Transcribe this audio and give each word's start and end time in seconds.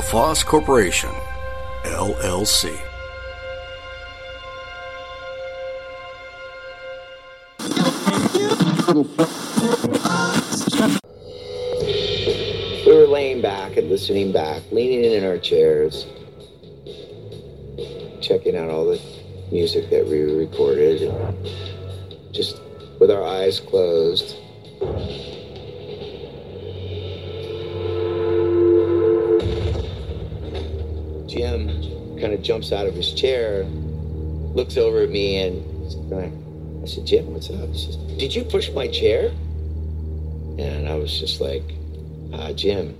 LaFosse 0.00 0.46
Corporation, 0.46 1.10
LLC. 1.82 2.72
We 12.86 12.92
were 12.96 13.06
laying 13.06 13.42
back 13.42 13.76
and 13.76 13.90
listening 13.90 14.32
back, 14.32 14.62
leaning 14.72 15.04
in 15.04 15.22
our 15.22 15.36
chairs, 15.36 16.06
checking 18.22 18.56
out 18.56 18.70
all 18.70 18.86
the 18.86 18.98
music 19.52 19.90
that 19.90 20.06
we 20.06 20.22
recorded, 20.22 21.02
and 21.02 22.32
just 22.32 22.58
with 22.98 23.10
our 23.10 23.22
eyes 23.22 23.60
closed. 23.60 24.34
Jumps 32.42 32.72
out 32.72 32.86
of 32.86 32.94
his 32.94 33.12
chair, 33.12 33.64
looks 33.64 34.76
over 34.76 35.02
at 35.02 35.10
me, 35.10 35.36
and 35.38 36.82
I 36.82 36.86
said, 36.86 37.06
Jim, 37.06 37.32
what's 37.32 37.50
up? 37.50 37.68
He 37.68 37.78
says, 37.78 37.96
Did 38.18 38.34
you 38.34 38.44
push 38.44 38.70
my 38.72 38.88
chair? 38.88 39.28
And 40.58 40.88
I 40.88 40.94
was 40.94 41.18
just 41.18 41.40
like, 41.40 41.62
uh, 42.32 42.52
Jim, 42.52 42.96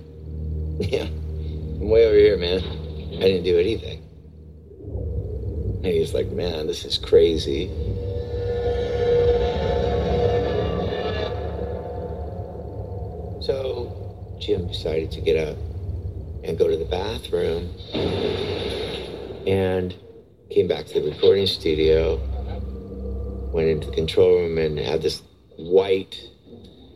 yeah, 0.79 1.03
I'm 1.03 1.89
way 1.89 2.05
over 2.05 2.15
here, 2.15 2.37
man. 2.37 2.61
I 3.13 3.25
didn't 3.25 3.43
do 3.43 3.59
anything. 3.59 4.01
And 5.83 5.85
he's 5.85 6.13
like, 6.13 6.27
man, 6.27 6.67
this 6.67 6.85
is 6.85 6.97
crazy. 6.97 7.67
So 13.41 14.37
Jim 14.39 14.67
decided 14.67 15.11
to 15.11 15.21
get 15.21 15.37
up 15.37 15.57
and 16.43 16.57
go 16.57 16.67
to 16.67 16.77
the 16.77 16.85
bathroom 16.85 17.69
and 19.47 19.95
came 20.49 20.67
back 20.67 20.85
to 20.87 20.99
the 20.99 21.11
recording 21.11 21.47
studio, 21.47 22.17
went 23.53 23.67
into 23.67 23.87
the 23.87 23.95
control 23.95 24.35
room 24.39 24.57
and 24.57 24.77
had 24.79 25.01
this 25.01 25.21
white, 25.57 26.21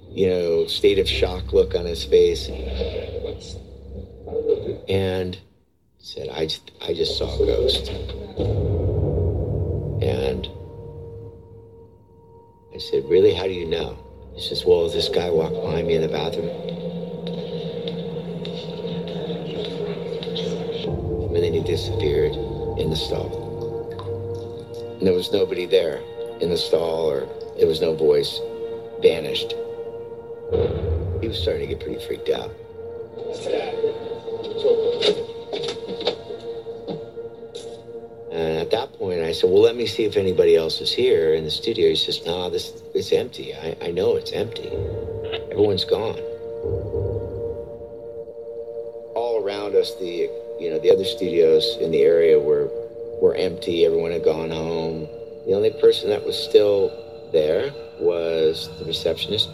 you 0.09 0.27
know, 0.27 0.67
state 0.67 0.99
of 0.99 1.07
shock 1.07 1.53
look 1.53 1.75
on 1.75 1.85
his 1.85 2.03
face 2.03 2.49
and 4.87 5.37
said, 5.99 6.29
I 6.29 6.45
just, 6.45 6.71
I 6.81 6.93
just 6.93 7.17
saw 7.17 7.33
a 7.33 7.45
ghost. 7.45 7.89
And 10.01 10.47
I 12.73 12.77
said, 12.77 13.05
Really? 13.05 13.33
How 13.33 13.45
do 13.45 13.51
you 13.51 13.65
know? 13.65 13.97
He 14.35 14.41
says, 14.41 14.65
Well, 14.65 14.89
this 14.89 15.09
guy 15.09 15.29
walked 15.29 15.55
behind 15.55 15.87
me 15.87 15.95
in 15.95 16.01
the 16.01 16.07
bathroom. 16.07 16.49
And 21.33 21.43
then 21.43 21.53
he 21.53 21.54
disappeared 21.65 22.33
in 22.79 22.89
the 22.89 22.95
stall. 22.95 23.43
And 24.99 25.05
there 25.05 25.13
was 25.13 25.31
nobody 25.31 25.65
there 25.65 26.01
in 26.39 26.49
the 26.49 26.57
stall, 26.57 27.09
or 27.09 27.27
there 27.57 27.67
was 27.67 27.81
no 27.81 27.93
voice. 27.95 28.39
Vanished. 29.01 29.53
He 31.21 31.27
was 31.27 31.37
starting 31.37 31.67
to 31.67 31.75
get 31.75 31.79
pretty 31.79 31.99
freaked 32.05 32.29
out. 32.29 32.51
And 38.31 38.57
at 38.59 38.71
that 38.71 38.93
point, 38.97 39.21
I 39.21 39.31
said, 39.31 39.49
"Well, 39.49 39.61
let 39.61 39.75
me 39.75 39.85
see 39.85 40.05
if 40.05 40.17
anybody 40.17 40.55
else 40.55 40.81
is 40.81 40.91
here 40.91 41.33
in 41.33 41.43
the 41.43 41.51
studio." 41.51 41.89
He 41.89 41.95
says, 41.95 42.25
Nah, 42.25 42.49
this 42.49 42.81
it's 42.93 43.11
empty. 43.11 43.53
I, 43.53 43.75
I 43.81 43.91
know 43.91 44.15
it's 44.15 44.31
empty. 44.31 44.71
Everyone's 45.51 45.85
gone." 45.85 46.19
All 49.15 49.41
around 49.43 49.75
us, 49.75 49.95
the 49.95 50.29
you 50.59 50.69
know 50.69 50.79
the 50.79 50.91
other 50.91 51.03
studios 51.03 51.77
in 51.81 51.91
the 51.91 52.01
area 52.01 52.39
were 52.39 52.69
were 53.21 53.35
empty. 53.35 53.85
Everyone 53.85 54.11
had 54.11 54.23
gone 54.23 54.49
home. 54.49 55.07
The 55.47 55.53
only 55.53 55.71
person 55.71 56.09
that 56.09 56.25
was 56.25 56.37
still 56.37 56.91
there 57.31 57.71
was 57.99 58.69
the 58.79 58.85
receptionist. 58.85 59.49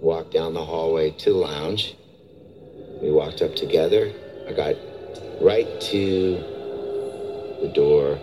Walked 0.00 0.32
down 0.32 0.54
the 0.54 0.64
hallway 0.64 1.10
to 1.10 1.30
the 1.30 1.36
lounge. 1.36 1.94
We 3.02 3.10
walked 3.10 3.42
up 3.42 3.54
together. 3.54 4.12
I 4.48 4.52
got 4.52 4.76
right 5.40 5.80
to 5.92 6.32
the 7.60 7.70
door 7.74 8.18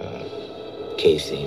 uh, 0.00 0.96
casing. 0.98 1.46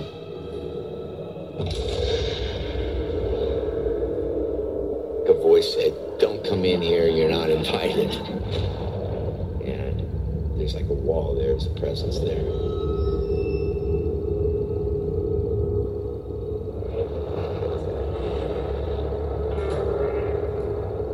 A 5.27 5.33
voice 5.33 5.73
said, 5.73 5.93
Don't 6.19 6.43
come 6.43 6.65
in 6.65 6.81
here, 6.81 7.07
you're 7.07 7.29
not 7.29 7.49
invited. 7.49 8.11
There's 10.71 10.83
like 10.83 10.91
a 10.91 11.01
wall 11.01 11.33
there, 11.33 11.47
there's 11.47 11.65
a 11.65 11.69
presence 11.71 12.19
there. 12.19 12.37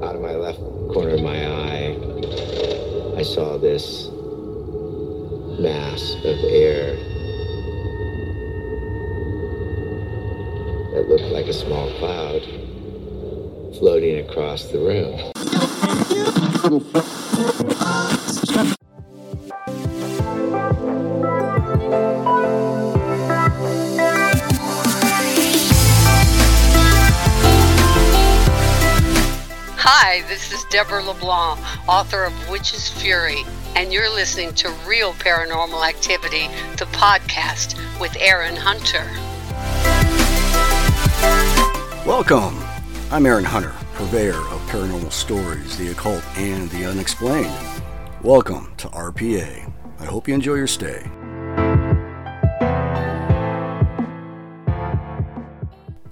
Out 0.04 0.16
of 0.16 0.22
my 0.22 0.36
left 0.36 0.60
corner 0.92 1.12
of 1.12 1.22
my 1.22 1.48
eye, 1.48 1.96
I 3.18 3.24
saw 3.24 3.58
this 3.58 4.10
mass 5.58 6.16
of 6.26 6.38
air 6.52 6.98
that 10.92 11.08
looked 11.08 11.32
like 11.32 11.46
a 11.46 11.54
small 11.54 11.90
cloud 12.00 12.42
floating 13.80 14.18
across 14.20 14.66
the 14.66 14.80
room. 14.80 14.95
Hi, 30.08 30.22
this 30.28 30.54
is 30.54 30.64
Deborah 30.66 31.04
LeBlanc, 31.04 31.60
author 31.90 32.26
of 32.26 32.34
Witch's 32.48 32.90
Fury, 32.90 33.44
and 33.76 33.92
you're 33.92 34.14
listening 34.14 34.54
to 34.54 34.70
Real 34.86 35.14
Paranormal 35.14 35.84
Activity, 35.84 36.48
the 36.78 36.86
podcast 36.92 37.76
with 38.00 38.16
Aaron 38.20 38.56
Hunter. 38.56 39.04
Welcome. 42.08 42.64
I'm 43.10 43.26
Aaron 43.26 43.46
Hunter, 43.46 43.74
purveyor 43.96 44.38
of 44.38 44.62
paranormal 44.70 45.12
stories, 45.12 45.76
the 45.76 45.90
occult, 45.90 46.24
and 46.38 46.70
the 46.70 46.86
unexplained. 46.86 47.82
Welcome 48.22 48.76
to 48.78 48.88
RPA. 48.90 49.74
I 49.98 50.06
hope 50.06 50.28
you 50.28 50.36
enjoy 50.36 50.54
your 50.54 50.68
stay. 50.68 51.10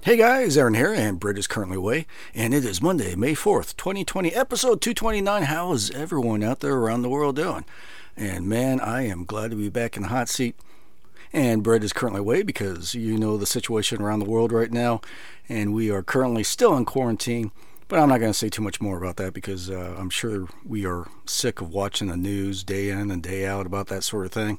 Hey 0.04 0.18
guys, 0.18 0.58
Aaron 0.58 0.74
here, 0.74 0.92
and 0.92 1.18
Britt 1.18 1.38
is 1.38 1.46
currently 1.46 1.78
away, 1.78 2.06
and 2.34 2.52
it 2.52 2.62
is 2.62 2.82
Monday, 2.82 3.14
May 3.14 3.32
4th, 3.32 3.74
2020, 3.78 4.34
episode 4.34 4.82
229. 4.82 5.44
How 5.44 5.72
is 5.72 5.90
everyone 5.92 6.42
out 6.42 6.60
there 6.60 6.74
around 6.74 7.00
the 7.00 7.08
world 7.08 7.36
doing? 7.36 7.64
And 8.14 8.46
man, 8.46 8.80
I 8.80 9.06
am 9.06 9.24
glad 9.24 9.50
to 9.52 9.56
be 9.56 9.70
back 9.70 9.96
in 9.96 10.02
the 10.02 10.10
hot 10.10 10.28
seat. 10.28 10.56
And 11.32 11.62
Brett 11.62 11.82
is 11.82 11.94
currently 11.94 12.20
away 12.20 12.42
because 12.42 12.94
you 12.94 13.16
know 13.16 13.38
the 13.38 13.46
situation 13.46 14.02
around 14.02 14.18
the 14.18 14.28
world 14.28 14.52
right 14.52 14.70
now, 14.70 15.00
and 15.48 15.72
we 15.72 15.90
are 15.90 16.02
currently 16.02 16.42
still 16.44 16.76
in 16.76 16.84
quarantine. 16.84 17.50
But 17.88 17.98
I'm 17.98 18.10
not 18.10 18.20
going 18.20 18.32
to 18.32 18.38
say 18.38 18.50
too 18.50 18.60
much 18.60 18.82
more 18.82 18.98
about 18.98 19.16
that 19.16 19.32
because 19.32 19.70
uh, 19.70 19.96
I'm 19.96 20.10
sure 20.10 20.48
we 20.66 20.84
are 20.84 21.08
sick 21.24 21.62
of 21.62 21.70
watching 21.70 22.08
the 22.08 22.16
news 22.18 22.62
day 22.62 22.90
in 22.90 23.10
and 23.10 23.22
day 23.22 23.46
out 23.46 23.64
about 23.64 23.86
that 23.86 24.04
sort 24.04 24.26
of 24.26 24.32
thing. 24.32 24.58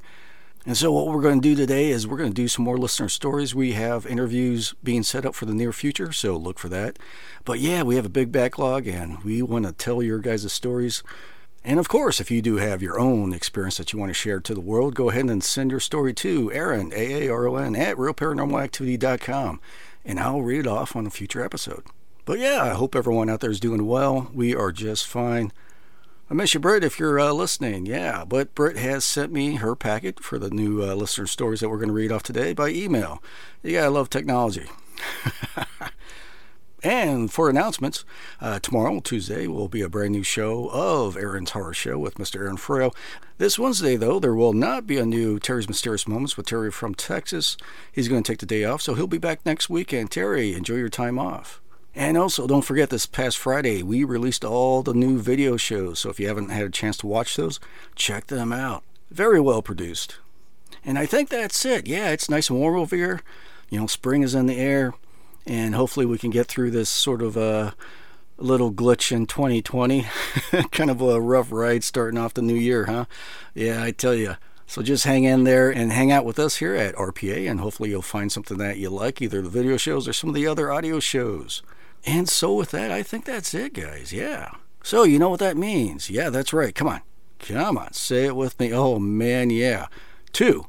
And 0.68 0.76
so, 0.76 0.92
what 0.92 1.08
we're 1.08 1.22
going 1.22 1.42
to 1.42 1.48
do 1.48 1.56
today 1.56 1.92
is 1.92 2.08
we're 2.08 2.18
going 2.18 2.32
to 2.32 2.34
do 2.34 2.48
some 2.48 2.66
more 2.66 2.78
listener 2.78 3.08
stories. 3.08 3.54
We 3.54 3.74
have 3.74 4.08
interviews 4.08 4.74
being 4.84 5.04
set 5.04 5.24
up 5.24 5.36
for 5.36 5.46
the 5.46 5.54
near 5.54 5.72
future, 5.72 6.12
so 6.12 6.36
look 6.38 6.58
for 6.58 6.70
that. 6.70 6.98
But 7.44 7.60
yeah, 7.60 7.84
we 7.84 7.98
have 7.98 8.06
a 8.06 8.10
big 8.10 8.32
backlog 8.32 8.88
and 8.88 9.24
we 9.24 9.44
want 9.44 9.66
to 9.66 9.74
tell 9.74 10.02
your 10.02 10.18
guys' 10.18 10.52
stories. 10.52 11.04
And 11.64 11.80
of 11.80 11.88
course, 11.88 12.20
if 12.20 12.32
you 12.32 12.42
do 12.42 12.56
have 12.56 12.82
your 12.82 13.00
own 13.00 13.32
experience 13.32 13.78
that 13.78 13.94
you 13.94 14.00
want 14.00 14.10
to 14.10 14.16
share 14.16 14.40
to 14.40 14.54
the 14.56 14.62
world, 14.62 14.96
go 14.96 15.10
ahead 15.10 15.26
and 15.26 15.44
send 15.44 15.70
your 15.70 15.80
story 15.80 16.14
to 16.16 16.52
Aaron, 16.52 16.92
A-A-R-O-N, 16.96 17.76
at 17.76 17.98
realparanormalactivity.com, 17.98 19.60
and 20.04 20.20
I'll 20.20 20.42
read 20.42 20.62
it 20.62 20.68
off 20.68 20.96
on 20.96 21.06
a 21.06 21.12
future 21.12 21.44
episode. 21.44 21.84
But 22.26 22.40
yeah, 22.40 22.64
I 22.64 22.70
hope 22.70 22.96
everyone 22.96 23.30
out 23.30 23.40
there 23.40 23.52
is 23.52 23.60
doing 23.60 23.86
well. 23.86 24.32
We 24.34 24.56
are 24.56 24.72
just 24.72 25.06
fine. 25.06 25.52
I 26.28 26.34
miss 26.34 26.56
you, 26.56 26.60
Britt, 26.60 26.84
if 26.84 26.98
you're 26.98 27.20
uh, 27.20 27.32
listening. 27.34 27.86
Yeah, 27.86 28.26
but 28.26 28.56
Britt 28.56 28.78
has 28.78 29.06
sent 29.06 29.32
me 29.32 29.56
her 29.56 29.76
packet 29.76 30.24
for 30.24 30.40
the 30.40 30.50
new 30.50 30.82
uh, 30.82 30.96
listener 30.96 31.28
stories 31.28 31.60
that 31.60 31.70
we're 31.70 31.78
going 31.78 31.90
to 31.90 31.94
read 31.94 32.12
off 32.12 32.24
today 32.24 32.52
by 32.52 32.70
email. 32.70 33.22
Yeah, 33.62 33.86
I 33.86 33.90
love 33.90 34.10
technology. 34.10 34.66
and 36.84 37.32
for 37.32 37.48
announcements, 37.48 38.06
uh, 38.42 38.58
tomorrow, 38.58 39.00
Tuesday, 39.02 39.46
will 39.46 39.68
be 39.68 39.84
a 39.84 39.90
brand 39.90 40.14
new 40.14 40.24
show 40.24 40.68
of 40.72 41.16
Aaron's 41.16 41.52
Horror 41.52 41.76
Show 41.76 42.00
with 42.00 42.16
Mr. 42.16 42.40
Aaron 42.40 42.58
Frale. 42.58 42.96
This 43.38 43.60
Wednesday, 43.60 43.96
though, 43.96 44.20
there 44.20 44.34
will 44.34 44.54
not 44.54 44.88
be 44.88 44.98
a 44.98 45.06
new 45.06 45.38
Terry's 45.38 45.68
Mysterious 45.68 46.08
Moments 46.08 46.38
with 46.38 46.48
Terry 46.48 46.72
from 46.72 46.96
Texas. 46.96 47.56
He's 47.92 48.08
going 48.08 48.24
to 48.24 48.32
take 48.32 48.40
the 48.40 48.48
day 48.48 48.64
off, 48.64 48.82
so 48.82 48.96
he'll 48.96 49.06
be 49.06 49.20
back 49.20 49.46
next 49.46 49.70
weekend. 49.70 50.10
Terry, 50.10 50.56
enjoy 50.56 50.76
your 50.76 50.90
time 50.90 51.20
off. 51.20 51.62
And 51.96 52.18
also, 52.18 52.46
don't 52.46 52.62
forget 52.62 52.90
this 52.90 53.06
past 53.06 53.38
Friday, 53.38 53.82
we 53.82 54.04
released 54.04 54.44
all 54.44 54.84
the 54.84 54.94
new 54.94 55.18
video 55.18 55.56
shows. 55.56 56.00
So 56.00 56.10
if 56.10 56.20
you 56.20 56.28
haven't 56.28 56.50
had 56.50 56.66
a 56.66 56.70
chance 56.70 56.98
to 56.98 57.08
watch 57.08 57.38
those, 57.38 57.60
check 57.96 58.28
them 58.28 58.52
out. 58.52 58.84
Very 59.10 59.40
well 59.40 59.62
produced. 59.62 60.18
And 60.84 61.00
I 61.00 61.06
think 61.06 61.30
that's 61.30 61.64
it. 61.66 61.88
Yeah, 61.88 62.10
it's 62.10 62.30
nice 62.30 62.50
and 62.50 62.60
warm 62.60 62.78
over 62.78 62.96
here. 62.96 63.22
You 63.70 63.80
know, 63.80 63.88
spring 63.88 64.24
is 64.24 64.36
in 64.36 64.46
the 64.46 64.58
air 64.58 64.94
and 65.46 65.76
hopefully 65.76 66.06
we 66.06 66.18
can 66.18 66.32
get 66.32 66.48
through 66.48 66.72
this 66.72 66.90
sort 66.90 67.22
of 67.22 67.38
a 67.38 67.42
uh, 67.42 67.72
little 68.38 68.72
glitch 68.72 69.12
in 69.12 69.26
2020. 69.26 70.06
kind 70.72 70.90
of 70.90 71.02
a 71.02 71.22
rough 71.22 71.52
ride 71.52 71.84
starting 71.84 72.20
off 72.20 72.34
the 72.34 72.42
new 72.42 72.56
year, 72.56 72.86
huh? 72.86 73.06
Yeah, 73.54 73.84
I 73.84 73.92
tell 73.92 74.16
you. 74.16 74.36
So 74.68 74.82
just 74.82 75.04
hang 75.04 75.24
in 75.24 75.44
there 75.44 75.70
and 75.70 75.92
hang 75.92 76.12
out 76.12 76.26
with 76.26 76.40
us 76.40 76.58
here 76.58 76.74
at 76.74 76.96
RPA, 76.96 77.50
and 77.50 77.60
hopefully 77.60 77.92
you'll 77.92 78.02
find 78.02 78.32
something 78.32 78.58
that 78.58 78.78
you 78.78 78.90
like, 78.90 79.22
either 79.22 79.42
the 79.42 79.50
video 79.50 79.78
shows 79.78 80.08
or 80.08 80.14
some 80.14 80.30
of 80.30 80.36
the 80.36 80.48
other 80.48 80.72
audio 80.72 81.00
shows. 81.00 81.62
And 82.06 82.30
so 82.30 82.54
with 82.54 82.72
that, 82.72 82.92
I 82.92 83.04
think 83.04 83.26
that's 83.26 83.54
it, 83.54 83.74
guys. 83.74 84.14
Yeah. 84.14 84.52
So 84.84 85.04
you 85.04 85.18
know 85.18 85.30
what 85.30 85.40
that 85.40 85.58
means? 85.58 86.10
Yeah, 86.10 86.30
that's 86.30 86.54
right. 86.54 86.74
Come 86.74 86.88
on. 86.88 87.02
Come 87.40 87.78
on. 87.78 87.94
Say 87.94 88.26
it 88.26 88.36
with 88.36 88.60
me. 88.60 88.74
Oh, 88.74 89.00
man, 89.00 89.50
yeah. 89.50 89.88
Two 90.32 90.68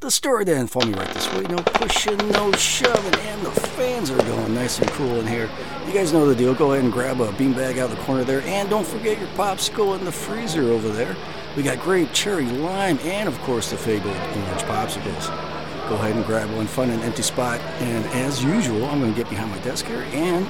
the 0.00 0.10
story 0.10 0.44
didn't 0.44 0.68
fall 0.68 0.86
me 0.86 0.92
right 0.92 1.12
this 1.14 1.32
way. 1.32 1.42
No 1.44 1.56
pushing, 1.56 2.18
no 2.30 2.52
shoving, 2.52 3.18
and 3.18 3.46
the 3.46 3.50
fans 3.50 4.10
are 4.10 4.18
going 4.18 4.54
nice 4.54 4.78
and 4.78 4.88
cool 4.90 5.18
in 5.20 5.26
here. 5.26 5.50
You 5.86 5.92
guys 5.92 6.12
know 6.12 6.26
the 6.26 6.34
deal. 6.34 6.54
Go 6.54 6.72
ahead 6.72 6.84
and 6.84 6.92
grab 6.92 7.20
a 7.20 7.32
beanbag 7.32 7.78
out 7.78 7.90
of 7.90 7.96
the 7.96 8.02
corner 8.04 8.22
there, 8.22 8.42
and 8.42 8.68
don't 8.68 8.86
forget 8.86 9.18
your 9.18 9.28
popsicle 9.28 9.98
in 9.98 10.04
the 10.04 10.12
freezer 10.12 10.64
over 10.64 10.90
there. 10.90 11.16
We 11.56 11.62
got 11.62 11.80
grape, 11.80 12.12
cherry, 12.12 12.44
lime, 12.44 12.98
and 13.02 13.28
of 13.28 13.36
course 13.40 13.70
the 13.70 13.78
fabled 13.78 14.14
orange 14.14 14.62
popsicles. 14.62 15.55
Go 15.88 15.94
ahead 15.94 16.16
and 16.16 16.24
grab 16.26 16.50
one, 16.54 16.66
find 16.66 16.90
an 16.90 17.00
empty 17.00 17.22
spot, 17.22 17.60
and 17.80 18.04
as 18.06 18.42
usual, 18.42 18.84
I'm 18.86 19.00
going 19.00 19.12
to 19.12 19.16
get 19.16 19.30
behind 19.30 19.50
my 19.50 19.58
desk 19.58 19.86
here 19.86 20.04
and 20.12 20.48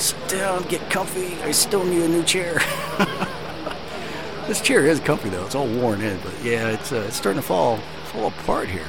sit 0.00 0.28
down, 0.28 0.62
get 0.64 0.90
comfy. 0.90 1.34
I 1.42 1.50
still 1.50 1.84
need 1.84 2.02
a 2.02 2.08
new 2.08 2.22
chair. 2.22 2.54
this 4.46 4.60
chair 4.60 4.86
is 4.86 5.00
comfy 5.00 5.28
though; 5.28 5.44
it's 5.44 5.54
all 5.54 5.68
worn 5.68 6.00
in, 6.00 6.18
but 6.20 6.32
yeah, 6.42 6.68
it's 6.68 6.92
uh, 6.92 7.04
it's 7.06 7.16
starting 7.16 7.42
to 7.42 7.46
fall 7.46 7.76
fall 8.06 8.28
apart 8.28 8.68
here. 8.68 8.88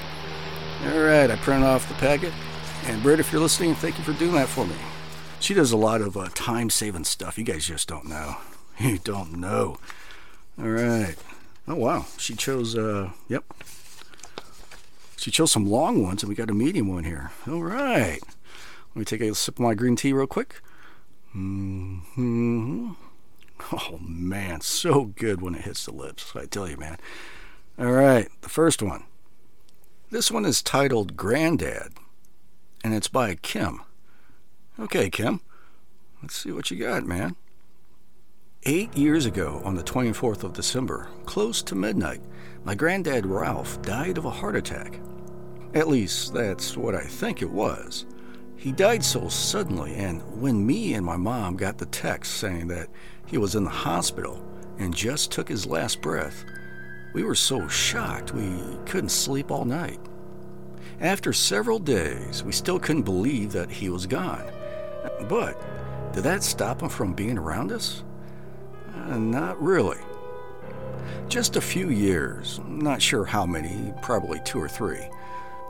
All 0.85 0.99
right, 0.99 1.29
I 1.29 1.35
printed 1.37 1.65
off 1.65 1.87
the 1.87 1.95
packet. 1.95 2.33
And 2.85 3.01
Britt, 3.01 3.21
if 3.21 3.31
you're 3.31 3.41
listening, 3.41 3.75
thank 3.75 3.97
you 3.97 4.03
for 4.03 4.11
doing 4.13 4.33
that 4.33 4.49
for 4.49 4.65
me. 4.65 4.75
She 5.39 5.53
does 5.53 5.71
a 5.71 5.77
lot 5.77 6.01
of 6.01 6.17
uh, 6.17 6.27
time 6.33 6.69
saving 6.69 7.05
stuff. 7.05 7.37
You 7.37 7.45
guys 7.45 7.65
just 7.65 7.87
don't 7.87 8.05
know. 8.05 8.37
You 8.79 8.97
don't 8.97 9.33
know. 9.33 9.77
All 10.59 10.67
right. 10.67 11.15
Oh, 11.67 11.75
wow. 11.75 12.07
She 12.17 12.33
chose, 12.33 12.75
uh, 12.75 13.11
yep. 13.29 13.43
She 15.23 15.31
chose 15.31 15.53
some 15.53 15.65
long 15.65 16.03
ones, 16.03 16.21
and 16.21 16.27
we 16.27 16.35
got 16.35 16.49
a 16.49 16.53
medium 16.53 16.89
one 16.89 17.05
here. 17.05 17.31
All 17.47 17.63
right. 17.63 18.19
Let 18.21 18.95
me 18.95 19.05
take 19.05 19.21
a 19.21 19.33
sip 19.33 19.55
of 19.55 19.61
my 19.61 19.73
green 19.73 19.95
tea 19.95 20.11
real 20.11 20.27
quick. 20.27 20.61
hmm 21.31 22.91
Oh, 23.71 23.99
man. 24.01 24.59
So 24.59 25.05
good 25.05 25.41
when 25.41 25.55
it 25.55 25.61
hits 25.61 25.85
the 25.85 25.93
lips. 25.93 26.33
I 26.35 26.43
tell 26.45 26.67
you, 26.67 26.75
man. 26.75 26.97
All 27.79 27.93
right. 27.93 28.27
The 28.41 28.49
first 28.49 28.81
one. 28.81 29.05
This 30.11 30.29
one 30.29 30.43
is 30.43 30.61
titled 30.61 31.15
Granddad, 31.15 31.93
and 32.83 32.93
it's 32.93 33.07
by 33.07 33.35
Kim. 33.35 33.81
Okay, 34.77 35.09
Kim, 35.09 35.39
let's 36.21 36.35
see 36.35 36.51
what 36.51 36.69
you 36.69 36.75
got, 36.75 37.05
man. 37.05 37.37
Eight 38.63 38.93
years 38.97 39.25
ago, 39.25 39.61
on 39.63 39.75
the 39.75 39.83
24th 39.83 40.43
of 40.43 40.51
December, 40.51 41.07
close 41.25 41.61
to 41.63 41.75
midnight, 41.75 42.19
my 42.65 42.75
granddad 42.75 43.25
Ralph 43.25 43.81
died 43.81 44.17
of 44.17 44.25
a 44.25 44.29
heart 44.29 44.57
attack. 44.57 44.99
At 45.73 45.87
least, 45.87 46.33
that's 46.33 46.77
what 46.77 46.93
I 46.93 47.03
think 47.03 47.41
it 47.41 47.49
was. 47.49 48.05
He 48.55 48.71
died 48.71 49.03
so 49.03 49.27
suddenly, 49.27 49.95
and 49.95 50.21
when 50.39 50.65
me 50.65 50.93
and 50.93 51.05
my 51.05 51.17
mom 51.17 51.57
got 51.57 51.77
the 51.77 51.87
text 51.87 52.35
saying 52.35 52.67
that 52.67 52.89
he 53.25 53.37
was 53.37 53.55
in 53.55 53.63
the 53.63 53.69
hospital 53.69 54.45
and 54.77 54.95
just 54.95 55.31
took 55.31 55.49
his 55.49 55.65
last 55.65 56.01
breath, 56.01 56.45
we 57.13 57.23
were 57.23 57.35
so 57.35 57.67
shocked 57.67 58.33
we 58.33 58.59
couldn't 58.85 59.09
sleep 59.09 59.51
all 59.51 59.65
night. 59.65 59.99
After 61.01 61.33
several 61.33 61.79
days, 61.79 62.43
we 62.43 62.51
still 62.51 62.79
couldn't 62.79 63.03
believe 63.03 63.51
that 63.51 63.71
he 63.71 63.89
was 63.89 64.05
gone. 64.05 64.45
But 65.27 65.61
did 66.13 66.23
that 66.23 66.43
stop 66.43 66.81
him 66.81 66.89
from 66.89 67.13
being 67.13 67.37
around 67.37 67.71
us? 67.71 68.03
Uh, 68.95 69.17
not 69.17 69.61
really. 69.61 69.99
Just 71.27 71.55
a 71.55 71.61
few 71.61 71.89
years, 71.89 72.61
not 72.67 73.01
sure 73.01 73.25
how 73.25 73.45
many, 73.45 73.91
probably 74.01 74.39
two 74.45 74.61
or 74.61 74.69
three. 74.69 75.05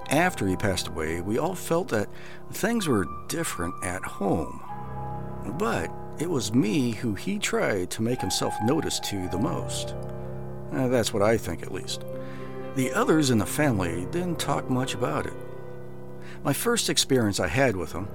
After 0.09 0.47
he 0.47 0.55
passed 0.55 0.87
away, 0.87 1.21
we 1.21 1.37
all 1.37 1.55
felt 1.55 1.89
that 1.89 2.09
things 2.51 2.87
were 2.87 3.07
different 3.27 3.73
at 3.83 4.03
home. 4.03 4.61
But 5.57 5.91
it 6.19 6.29
was 6.29 6.53
me 6.53 6.91
who 6.91 7.15
he 7.15 7.39
tried 7.39 7.89
to 7.91 8.01
make 8.01 8.21
himself 8.21 8.53
noticed 8.63 9.03
to 9.05 9.27
the 9.29 9.39
most. 9.39 9.95
Uh, 10.71 10.87
that's 10.87 11.13
what 11.13 11.23
I 11.23 11.37
think, 11.37 11.63
at 11.63 11.71
least. 11.71 12.03
The 12.75 12.91
others 12.93 13.29
in 13.29 13.37
the 13.37 13.45
family 13.45 14.07
didn't 14.11 14.39
talk 14.39 14.69
much 14.69 14.93
about 14.93 15.25
it. 15.25 15.33
My 16.43 16.53
first 16.53 16.89
experience 16.89 17.39
I 17.39 17.47
had 17.47 17.75
with 17.75 17.91
him 17.91 18.07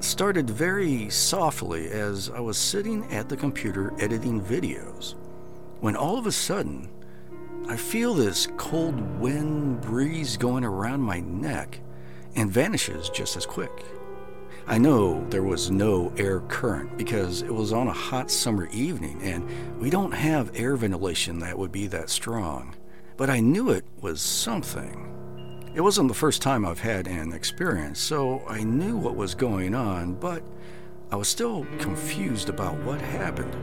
started 0.00 0.48
very 0.48 1.10
softly 1.10 1.88
as 1.88 2.30
I 2.30 2.40
was 2.40 2.56
sitting 2.56 3.04
at 3.12 3.28
the 3.28 3.36
computer 3.36 3.92
editing 4.00 4.40
videos, 4.40 5.14
when 5.80 5.96
all 5.96 6.18
of 6.18 6.26
a 6.26 6.32
sudden, 6.32 6.88
I 7.68 7.76
feel 7.76 8.14
this 8.14 8.48
cold 8.56 9.00
wind 9.20 9.80
breeze 9.80 10.36
going 10.36 10.64
around 10.64 11.02
my 11.02 11.20
neck 11.20 11.80
and 12.34 12.50
vanishes 12.50 13.08
just 13.10 13.36
as 13.36 13.46
quick. 13.46 13.84
I 14.66 14.78
know 14.78 15.24
there 15.30 15.42
was 15.42 15.70
no 15.70 16.12
air 16.16 16.40
current 16.40 16.96
because 16.96 17.42
it 17.42 17.52
was 17.52 17.72
on 17.72 17.88
a 17.88 17.92
hot 17.92 18.30
summer 18.30 18.66
evening 18.72 19.20
and 19.22 19.80
we 19.80 19.90
don't 19.90 20.12
have 20.12 20.50
air 20.54 20.76
ventilation 20.76 21.38
that 21.40 21.58
would 21.58 21.72
be 21.72 21.86
that 21.88 22.10
strong. 22.10 22.76
But 23.16 23.30
I 23.30 23.40
knew 23.40 23.70
it 23.70 23.84
was 24.00 24.20
something. 24.20 25.06
It 25.74 25.80
wasn't 25.80 26.08
the 26.08 26.14
first 26.14 26.42
time 26.42 26.64
I've 26.64 26.80
had 26.80 27.06
an 27.06 27.32
experience, 27.32 28.00
so 28.00 28.42
I 28.48 28.64
knew 28.64 28.96
what 28.96 29.14
was 29.14 29.34
going 29.34 29.74
on, 29.74 30.14
but 30.14 30.42
I 31.12 31.16
was 31.16 31.28
still 31.28 31.66
confused 31.78 32.48
about 32.48 32.76
what 32.84 33.00
happened. 33.00 33.56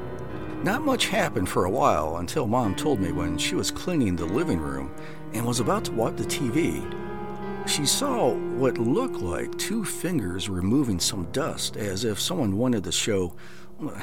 Not 0.64 0.84
much 0.84 1.08
happened 1.08 1.50
for 1.50 1.66
a 1.66 1.70
while 1.70 2.18
until 2.18 2.48
Mom 2.48 2.76
told 2.76 3.00
me 3.00 3.12
when 3.12 3.38
she 3.38 3.56
was 3.56 3.72
cleaning 3.72 4.16
the 4.16 4.26
living 4.26 4.60
room 4.60 4.94
and 5.34 5.46
was 5.46 5.60
about 5.60 5.86
to 5.86 5.92
watch 5.92 6.16
the 6.16 6.24
TV 6.24 6.84
she 7.68 7.86
saw 7.86 8.34
what 8.34 8.78
looked 8.78 9.18
like 9.18 9.58
two 9.58 9.84
fingers 9.84 10.50
removing 10.50 11.00
some 11.00 11.30
dust, 11.32 11.76
as 11.76 12.06
if 12.06 12.20
someone 12.20 12.58
wanted 12.58 12.84
to 12.86 12.92
show, 12.92 13.36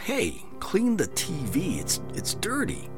hey, 0.02 0.42
clean 0.60 0.96
the 0.96 1.08
TV, 1.08 1.80
it's, 1.80 2.00
it's 2.14 2.34
dirty. 2.34 2.90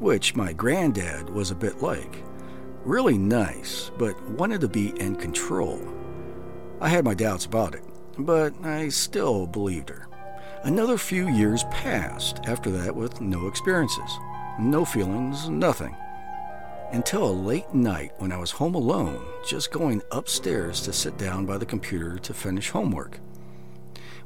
Which 0.00 0.34
my 0.34 0.52
granddad 0.52 1.30
was 1.30 1.50
a 1.50 1.54
bit 1.54 1.80
like. 1.80 2.24
Really 2.84 3.16
nice, 3.16 3.90
but 3.96 4.20
wanted 4.30 4.60
to 4.62 4.68
be 4.68 4.98
in 5.00 5.14
control. 5.16 5.80
I 6.80 6.88
had 6.88 7.04
my 7.04 7.14
doubts 7.14 7.46
about 7.46 7.74
it, 7.74 7.84
but 8.18 8.52
I 8.64 8.88
still 8.88 9.46
believed 9.46 9.90
her. 9.90 10.03
Another 10.64 10.96
few 10.96 11.28
years 11.28 11.64
passed 11.64 12.40
after 12.46 12.70
that 12.70 12.96
with 12.96 13.20
no 13.20 13.48
experiences, 13.48 14.18
no 14.58 14.86
feelings, 14.86 15.46
nothing 15.50 15.94
until 16.90 17.28
a 17.28 17.30
late 17.30 17.74
night 17.74 18.12
when 18.16 18.32
I 18.32 18.38
was 18.38 18.50
home 18.50 18.74
alone, 18.74 19.22
just 19.46 19.70
going 19.70 20.00
upstairs 20.10 20.80
to 20.82 20.92
sit 20.92 21.18
down 21.18 21.44
by 21.44 21.58
the 21.58 21.66
computer 21.66 22.18
to 22.18 22.32
finish 22.32 22.70
homework. 22.70 23.20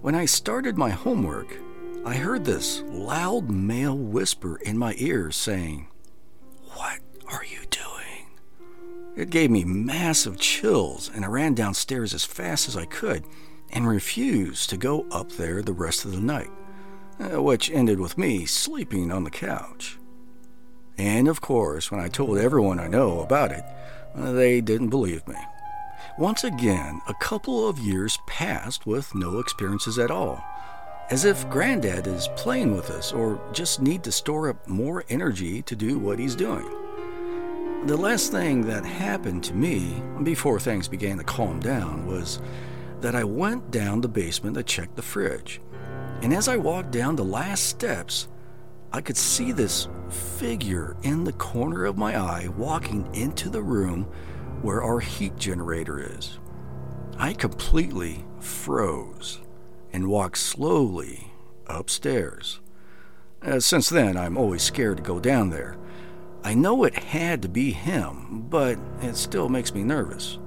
When 0.01 0.15
I 0.15 0.27
started 0.27 0.79
my 0.79 0.91
homework, 0.91 1.57
I 2.05 2.15
heard 2.15 2.45
this 2.45 2.83
loud 2.87 3.51
male 3.51 3.99
whisper 3.99 4.59
in 4.59 4.79
my 4.79 4.95
ear 4.99 5.33
saying, 5.33 5.89
What 6.75 7.01
are 7.27 7.45
you 7.45 7.67
doing? 7.69 8.31
It 9.17 9.31
gave 9.31 9.51
me 9.51 9.65
massive 9.65 10.39
chills, 10.39 11.11
and 11.13 11.25
I 11.25 11.29
ran 11.29 11.55
downstairs 11.55 12.15
as 12.15 12.25
fast 12.25 12.69
as 12.69 12.77
I 12.77 12.85
could 12.85 13.25
and 13.73 13.87
refused 13.87 14.71
to 14.71 14.77
go 14.77 15.07
up 15.11 15.31
there 15.33 15.63
the 15.63 15.73
rest 15.73 16.05
of 16.05 16.13
the 16.13 16.21
night, 16.21 16.51
uh, 17.21 17.43
which 17.43 17.71
ended 17.71 18.01
with 18.01 18.19
me 18.19 18.47
sleeping 18.47 19.11
on 19.13 19.25
the 19.25 19.31
couch. 19.31 19.99
And 20.97 21.29
of 21.29 21.41
course, 21.41 21.91
when 21.91 22.01
I 22.01 22.09
told 22.09 22.39
everyone 22.39 22.81
I 22.81 22.89
know 22.89 23.21
about 23.21 23.53
it, 23.53 23.65
they 24.15 24.61
didn't 24.61 24.89
believe 24.89 25.27
me. 25.29 25.37
Once 26.19 26.43
again, 26.43 27.01
a 27.07 27.15
couple 27.15 27.69
of 27.69 27.79
years 27.79 28.19
passed 28.27 28.87
with 28.87 29.15
no 29.15 29.39
experiences 29.39 29.99
at 29.99 30.11
all. 30.11 30.43
as 31.11 31.25
if 31.25 31.49
Granddad 31.49 32.07
is 32.07 32.29
playing 32.37 32.75
with 32.75 32.91
us 32.91 33.13
or 33.13 33.41
just 33.53 33.81
need 33.81 34.03
to 34.05 34.13
store 34.13 34.51
up 34.51 34.69
more 34.69 35.05
energy 35.09 35.63
to 35.63 35.75
do 35.75 35.99
what 35.99 36.19
he's 36.19 36.35
doing. 36.35 36.69
The 37.87 37.97
last 37.97 38.31
thing 38.31 38.67
that 38.67 38.85
happened 38.85 39.43
to 39.45 39.55
me 39.55 40.03
before 40.23 40.61
things 40.61 40.89
began 40.89 41.17
to 41.19 41.25
calm 41.25 41.61
down 41.61 42.07
was 42.07 42.41
that 43.01 43.15
I 43.15 43.25
went 43.25 43.71
down 43.71 44.01
the 44.01 44.09
basement 44.09 44.57
to 44.57 44.63
check 44.63 44.95
the 44.95 45.03
fridge. 45.03 45.61
And 46.23 46.35
as 46.35 46.49
I 46.49 46.57
walked 46.57 46.91
down 46.91 47.17
the 47.17 47.25
last 47.25 47.67
steps, 47.67 48.29
I 48.93 49.01
could 49.01 49.17
see 49.17 49.53
this 49.53 49.89
figure 50.09 50.97
in 51.03 51.25
the 51.25 51.33
corner 51.33 51.85
of 51.85 51.99
my 51.99 52.19
eye 52.19 52.49
walking 52.57 53.09
into 53.15 53.51
the 53.51 53.63
room 53.63 54.05
where 54.63 54.83
our 54.83 55.01
heat 55.01 55.37
generator 55.37 56.01
is. 56.01 56.39
I 57.19 57.35
completely 57.35 58.25
froze 58.41 59.41
and 59.93 60.09
walked 60.09 60.39
slowly 60.39 61.33
upstairs. 61.67 62.61
Uh, 63.43 63.61
since 63.61 63.89
then, 63.89 64.17
I'm 64.17 64.37
always 64.37 64.63
scared 64.63 64.97
to 64.97 65.03
go 65.03 65.21
down 65.21 65.51
there. 65.51 65.77
I 66.43 66.55
know 66.55 66.85
it 66.85 66.95
had 66.95 67.43
to 67.43 67.49
be 67.49 67.73
him, 67.73 68.47
but 68.49 68.79
it 69.03 69.17
still 69.17 69.49
makes 69.49 69.75
me 69.75 69.83
nervous. 69.83 70.39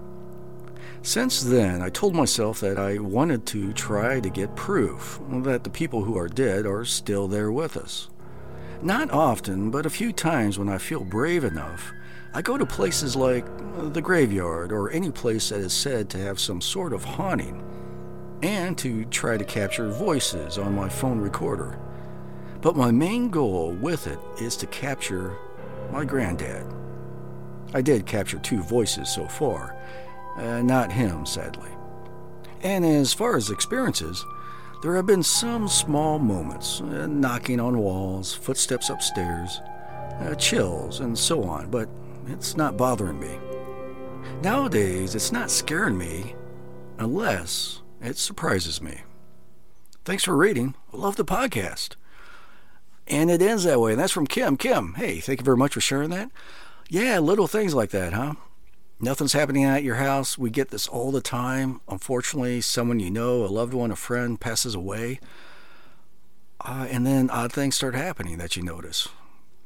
Since 1.03 1.41
then, 1.41 1.81
I 1.81 1.89
told 1.89 2.13
myself 2.13 2.60
that 2.60 2.77
I 2.77 3.00
wanted 3.00 3.48
to 3.48 3.74
try 3.74 4.20
to 4.20 4.29
get 4.29 4.55
proof 4.55 5.20
that 5.43 5.63
the 5.63 5.70
people 5.70 6.03
who 6.03 6.15
are 6.15 6.27
dead 6.27 6.67
are 6.67 6.86
still 6.86 7.27
there 7.27 7.51
with 7.51 7.75
us. 7.75 8.10
Not 8.84 9.10
often, 9.10 9.72
but 9.72 9.88
a 9.88 9.91
few 9.91 10.13
times 10.13 10.60
when 10.60 10.70
I 10.70 10.77
feel 10.77 11.03
brave 11.03 11.43
enough, 11.43 11.91
I 12.36 12.43
go 12.43 12.55
to 12.55 12.65
places 12.67 13.15
like 13.15 13.46
the 13.93 14.01
graveyard 14.01 14.72
or 14.72 14.91
any 14.91 15.12
place 15.12 15.50
that 15.50 15.60
is 15.60 15.74
said 15.74 16.08
to 16.12 16.20
have 16.20 16.39
some 16.39 16.62
sort 16.62 16.93
of 16.93 17.03
haunting, 17.03 17.63
and 18.43 18.77
to 18.77 19.05
try 19.05 19.38
to 19.38 19.43
capture 19.43 19.91
voices 19.91 20.60
on 20.60 20.75
my 20.75 20.88
phone 20.88 21.20
recorder. 21.20 21.79
But 22.62 22.75
my 22.75 22.91
main 22.91 23.29
goal 23.29 23.72
with 23.72 24.05
it 24.05 24.20
is 24.39 24.55
to 24.58 24.67
capture 24.67 25.36
my 25.91 26.05
granddad. 26.05 26.65
I 27.74 27.81
did 27.81 28.05
capture 28.05 28.38
two 28.39 28.62
voices 28.62 29.10
so 29.10 29.27
far, 29.27 29.75
uh, 30.38 30.61
not 30.61 30.91
him, 30.91 31.25
sadly. 31.25 31.69
And 32.61 32.85
as 32.85 33.13
far 33.13 33.35
as 33.35 33.50
experiences, 33.50 34.23
there 34.81 34.95
have 34.95 35.05
been 35.05 35.23
some 35.23 35.67
small 35.67 36.19
moments 36.19 36.81
uh, 36.81 37.07
knocking 37.07 37.59
on 37.59 37.77
walls, 37.77 38.33
footsteps 38.33 38.89
upstairs, 38.89 39.61
uh, 40.19 40.35
chills, 40.35 41.00
and 41.00 41.17
so 41.17 41.43
on, 41.43 41.69
but 41.69 41.89
it's 42.27 42.55
not 42.57 42.77
bothering 42.77 43.19
me. 43.19 43.39
Nowadays, 44.41 45.15
it's 45.15 45.31
not 45.31 45.51
scaring 45.51 45.97
me 45.97 46.35
unless 46.97 47.81
it 48.01 48.17
surprises 48.17 48.81
me. 48.81 49.01
Thanks 50.03 50.23
for 50.23 50.35
reading. 50.35 50.75
Love 50.91 51.15
the 51.15 51.25
podcast. 51.25 51.95
And 53.07 53.29
it 53.29 53.41
ends 53.41 53.65
that 53.65 53.79
way. 53.79 53.91
And 53.91 54.01
that's 54.01 54.11
from 54.11 54.27
Kim. 54.27 54.57
Kim, 54.57 54.95
hey, 54.95 55.19
thank 55.19 55.39
you 55.39 55.45
very 55.45 55.57
much 55.57 55.73
for 55.73 55.81
sharing 55.81 56.09
that. 56.11 56.31
Yeah, 56.89 57.19
little 57.19 57.47
things 57.47 57.73
like 57.73 57.91
that, 57.91 58.13
huh? 58.13 58.33
Nothing's 59.03 59.34
happening 59.34 59.63
at 59.63 59.84
your 59.84 59.96
house. 59.96 60.38
We 60.38 60.51
get 60.51 60.70
this 60.70 60.88
all 60.88 61.12
the 61.12 61.22
time. 61.22 61.81
Unfortunately, 61.88 62.62
someone 62.62 63.00
you 63.00 63.10
know, 63.10 63.43
a 63.43 63.48
loved 63.48 63.74
one, 63.74 63.89
a 63.89 63.96
friend 63.96 64.39
passes 64.39 64.75
away. 64.75 65.20
Uh, 66.63 66.86
and 66.88 67.03
then 67.03 67.31
odd 67.31 67.51
things 67.51 67.75
start 67.75 67.96
happening 67.96 68.38
that 68.38 68.55
you 68.55 68.62
notice. 68.62 69.08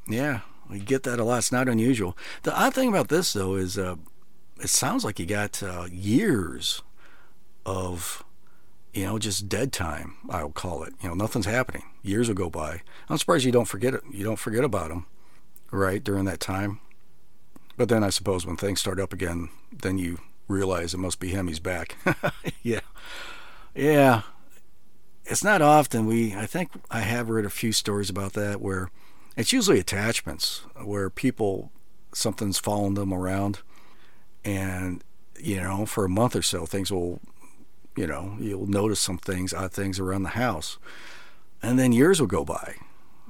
Yeah, 0.07 0.41
we 0.69 0.79
get 0.79 1.03
that 1.03 1.19
a 1.19 1.25
lot. 1.25 1.39
It's 1.39 1.51
not 1.51 1.67
unusual. 1.67 2.17
The 2.43 2.57
odd 2.57 2.73
thing 2.73 2.87
about 2.87 3.09
this, 3.09 3.33
though, 3.33 3.55
is 3.55 3.77
uh, 3.77 3.97
it 4.61 4.69
sounds 4.69 5.03
like 5.03 5.19
you 5.19 5.25
got 5.25 5.61
uh, 5.61 5.87
years 5.91 6.81
of, 7.65 8.23
you 8.93 9.03
know, 9.03 9.19
just 9.19 9.49
dead 9.49 9.73
time. 9.73 10.15
I'll 10.29 10.51
call 10.51 10.83
it. 10.83 10.93
You 11.01 11.09
know, 11.09 11.15
nothing's 11.15 11.45
happening. 11.45 11.83
Years 12.01 12.29
will 12.29 12.35
go 12.35 12.49
by. 12.49 12.83
I'm 13.09 13.17
surprised 13.17 13.43
you 13.43 13.51
don't 13.51 13.65
forget 13.67 13.93
it. 13.93 14.03
You 14.09 14.23
don't 14.23 14.39
forget 14.39 14.63
about 14.63 14.87
them, 14.87 15.07
right 15.71 16.01
during 16.01 16.23
that 16.23 16.39
time. 16.39 16.79
But 17.77 17.89
then 17.89 18.03
I 18.03 18.09
suppose 18.09 18.45
when 18.45 18.57
things 18.57 18.79
start 18.79 18.99
up 18.99 19.13
again, 19.13 19.49
then 19.71 19.97
you 19.97 20.19
realize 20.47 20.93
it 20.93 20.99
must 20.99 21.19
be 21.19 21.29
him. 21.29 21.47
He's 21.47 21.59
back. 21.59 21.97
yeah, 22.63 22.79
yeah. 23.73 24.21
It's 25.25 25.43
not 25.43 25.61
often 25.61 26.05
we. 26.05 26.35
I 26.35 26.45
think 26.45 26.71
I 26.89 27.01
have 27.01 27.29
read 27.29 27.45
a 27.45 27.49
few 27.49 27.71
stories 27.71 28.09
about 28.09 28.33
that 28.33 28.61
where 28.61 28.89
it's 29.35 29.51
usually 29.51 29.79
attachments 29.79 30.61
where 30.83 31.09
people 31.09 31.71
something's 32.13 32.59
following 32.59 32.93
them 32.93 33.13
around, 33.13 33.59
and 34.43 35.03
you 35.37 35.57
know 35.57 35.85
for 35.85 36.05
a 36.05 36.09
month 36.09 36.35
or 36.35 36.41
so 36.41 36.65
things 36.65 36.91
will, 36.91 37.19
you 37.97 38.07
know, 38.07 38.37
you'll 38.39 38.67
notice 38.67 39.01
some 39.01 39.17
things, 39.17 39.53
odd 39.53 39.73
things 39.73 39.99
around 39.99 40.23
the 40.23 40.29
house, 40.29 40.77
and 41.61 41.77
then 41.77 41.91
years 41.91 42.19
will 42.19 42.27
go 42.27 42.45
by 42.45 42.75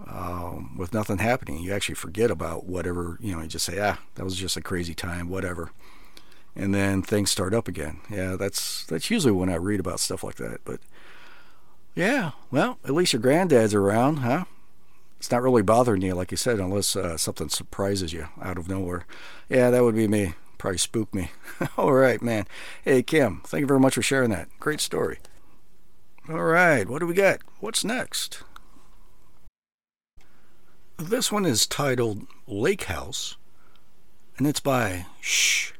um, 0.08 0.78
with 0.78 0.94
nothing 0.94 1.20
happening. 1.20 1.60
You 1.60 1.74
actually 1.74 1.96
forget 1.96 2.32
about 2.32 2.66
whatever, 2.66 3.18
you 3.22 3.36
know, 3.36 3.42
you 3.42 3.48
just 3.48 3.66
say, 3.66 3.80
ah, 3.80 4.00
that 4.16 4.24
was 4.24 4.36
just 4.36 4.58
a 4.58 4.62
crazy 4.62 4.94
time, 4.94 5.30
whatever. 5.30 5.72
And 6.56 6.74
then 6.74 7.02
things 7.02 7.32
start 7.32 7.54
up 7.54 7.68
again. 7.68 8.00
Yeah, 8.10 8.36
that's 8.36 8.86
that's 8.86 9.12
usually 9.12 9.34
when 9.34 9.50
I 9.50 9.56
read 9.56 9.80
about 9.80 10.00
stuff 10.00 10.24
like 10.24 10.36
that. 10.36 10.62
But 10.64 10.80
yeah, 11.96 12.32
well, 12.50 12.78
at 12.86 12.94
least 12.94 13.14
your 13.14 13.22
granddad's 13.22 13.74
around, 13.74 14.18
huh? 14.18 14.46
It's 15.18 15.32
not 15.32 15.44
really 15.44 15.64
bothering 15.64 16.02
you, 16.02 16.14
like 16.14 16.32
you 16.32 16.38
said, 16.38 16.60
unless 16.60 16.96
uh, 16.96 17.18
something 17.18 17.50
surprises 17.50 18.14
you 18.14 18.28
out 18.42 18.58
of 18.58 18.70
nowhere. 18.70 19.06
Yeah, 19.50 19.70
that 19.70 19.84
would 19.84 19.96
be 19.96 20.08
me. 20.08 20.34
Probably 20.58 20.78
spook 20.78 21.14
me. 21.14 21.32
All 21.78 21.94
right, 21.94 22.22
man. 22.22 22.46
Hey, 22.84 23.02
Kim, 23.02 23.42
thank 23.46 23.62
you 23.62 23.68
very 23.68 23.80
much 23.80 23.96
for 23.96 24.02
sharing 24.02 24.30
that. 24.32 24.48
Great 24.60 24.82
story. 24.82 25.20
All 26.30 26.44
right, 26.44 26.88
what 26.88 27.00
do 27.00 27.08
we 27.08 27.14
got? 27.14 27.40
What's 27.60 27.84
next? 27.84 28.44
This 30.98 31.30
one 31.30 31.46
is 31.46 31.68
titled 31.68 32.26
Lake 32.48 32.86
House, 32.86 33.36
and 34.38 34.48
it's 34.48 34.62
by 34.62 35.08
Shh. 35.20 35.74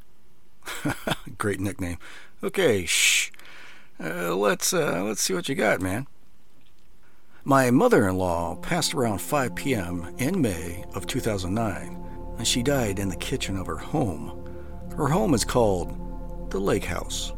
Great 1.38 1.62
nickname. 1.62 2.00
Okay, 2.44 2.86
Shh. 2.86 3.32
Uh, 3.98 4.36
let's 4.36 4.74
uh, 4.74 5.02
let's 5.06 5.22
see 5.22 5.34
what 5.34 5.48
you 5.48 5.56
got, 5.56 5.80
man. 5.80 6.08
My 7.46 7.72
mother-in-law 7.72 8.56
passed 8.58 8.94
around 8.94 9.22
5 9.22 9.56
p.m. 9.56 10.14
in 10.18 10.42
May 10.42 10.84
of 10.94 11.08
2009, 11.08 12.36
and 12.38 12.46
she 12.46 12.62
died 12.62 13.00
in 13.00 13.08
the 13.08 13.16
kitchen 13.16 13.56
of 13.56 13.68
her 13.68 13.78
home. 13.78 14.52
Her 14.98 15.08
home 15.08 15.34
is 15.34 15.46
called 15.46 16.52
the 16.52 16.60
Lake 16.60 16.84
House. 16.84 17.32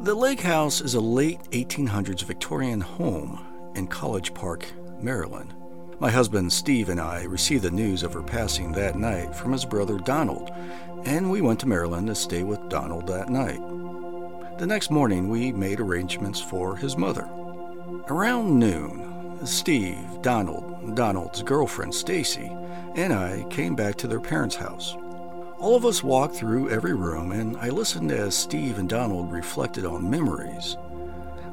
The 0.00 0.14
Lake 0.14 0.40
House 0.40 0.80
is 0.80 0.94
a 0.94 1.00
late 1.00 1.40
1800s 1.52 2.24
Victorian 2.24 2.80
home 2.80 3.72
in 3.76 3.86
College 3.86 4.34
Park, 4.34 4.66
Maryland. 5.00 5.54
My 6.00 6.10
husband 6.10 6.52
Steve 6.52 6.88
and 6.88 7.00
I 7.00 7.22
received 7.22 7.62
the 7.62 7.70
news 7.70 8.02
of 8.02 8.12
her 8.14 8.22
passing 8.22 8.72
that 8.72 8.96
night 8.96 9.34
from 9.34 9.52
his 9.52 9.64
brother 9.64 9.96
Donald, 9.96 10.50
and 11.04 11.30
we 11.30 11.40
went 11.40 11.60
to 11.60 11.68
Maryland 11.68 12.08
to 12.08 12.16
stay 12.16 12.42
with 12.42 12.68
Donald 12.68 13.06
that 13.06 13.28
night. 13.28 13.60
The 14.58 14.66
next 14.66 14.90
morning, 14.90 15.28
we 15.28 15.52
made 15.52 15.78
arrangements 15.78 16.40
for 16.40 16.76
his 16.76 16.96
mother. 16.96 17.28
Around 18.08 18.58
noon, 18.58 19.46
Steve, 19.46 20.20
Donald, 20.20 20.96
Donald's 20.96 21.42
girlfriend 21.42 21.94
Stacy, 21.94 22.50
and 22.96 23.12
I 23.12 23.44
came 23.48 23.76
back 23.76 23.94
to 23.96 24.08
their 24.08 24.20
parents' 24.20 24.56
house. 24.56 24.96
All 25.58 25.76
of 25.76 25.86
us 25.86 26.02
walked 26.02 26.34
through 26.34 26.70
every 26.70 26.94
room, 26.94 27.30
and 27.30 27.56
I 27.58 27.68
listened 27.68 28.10
as 28.10 28.36
Steve 28.36 28.78
and 28.78 28.88
Donald 28.88 29.32
reflected 29.32 29.84
on 29.86 30.10
memories. 30.10 30.76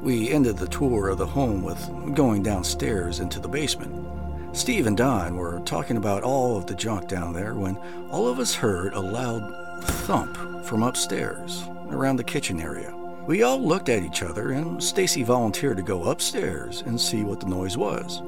We 0.02 0.30
ended 0.30 0.56
the 0.56 0.66
tour 0.66 1.08
of 1.08 1.18
the 1.18 1.26
home 1.26 1.62
with 1.62 2.14
going 2.14 2.42
downstairs 2.42 3.20
into 3.20 3.38
the 3.38 3.48
basement. 3.48 4.21
Steve 4.54 4.86
and 4.86 4.98
Don 4.98 5.36
were 5.36 5.60
talking 5.60 5.96
about 5.96 6.22
all 6.22 6.58
of 6.58 6.66
the 6.66 6.74
junk 6.74 7.08
down 7.08 7.32
there 7.32 7.54
when 7.54 7.76
all 8.10 8.28
of 8.28 8.38
us 8.38 8.54
heard 8.54 8.92
a 8.92 9.00
loud 9.00 9.82
thump 9.82 10.36
from 10.64 10.82
upstairs 10.82 11.64
around 11.88 12.16
the 12.16 12.24
kitchen 12.24 12.60
area. 12.60 12.94
We 13.26 13.44
all 13.44 13.58
looked 13.58 13.88
at 13.88 14.02
each 14.02 14.22
other 14.22 14.50
and 14.50 14.82
Stacy 14.82 15.22
volunteered 15.22 15.78
to 15.78 15.82
go 15.82 16.04
upstairs 16.04 16.82
and 16.82 17.00
see 17.00 17.24
what 17.24 17.40
the 17.40 17.46
noise 17.46 17.78
was. 17.78 18.20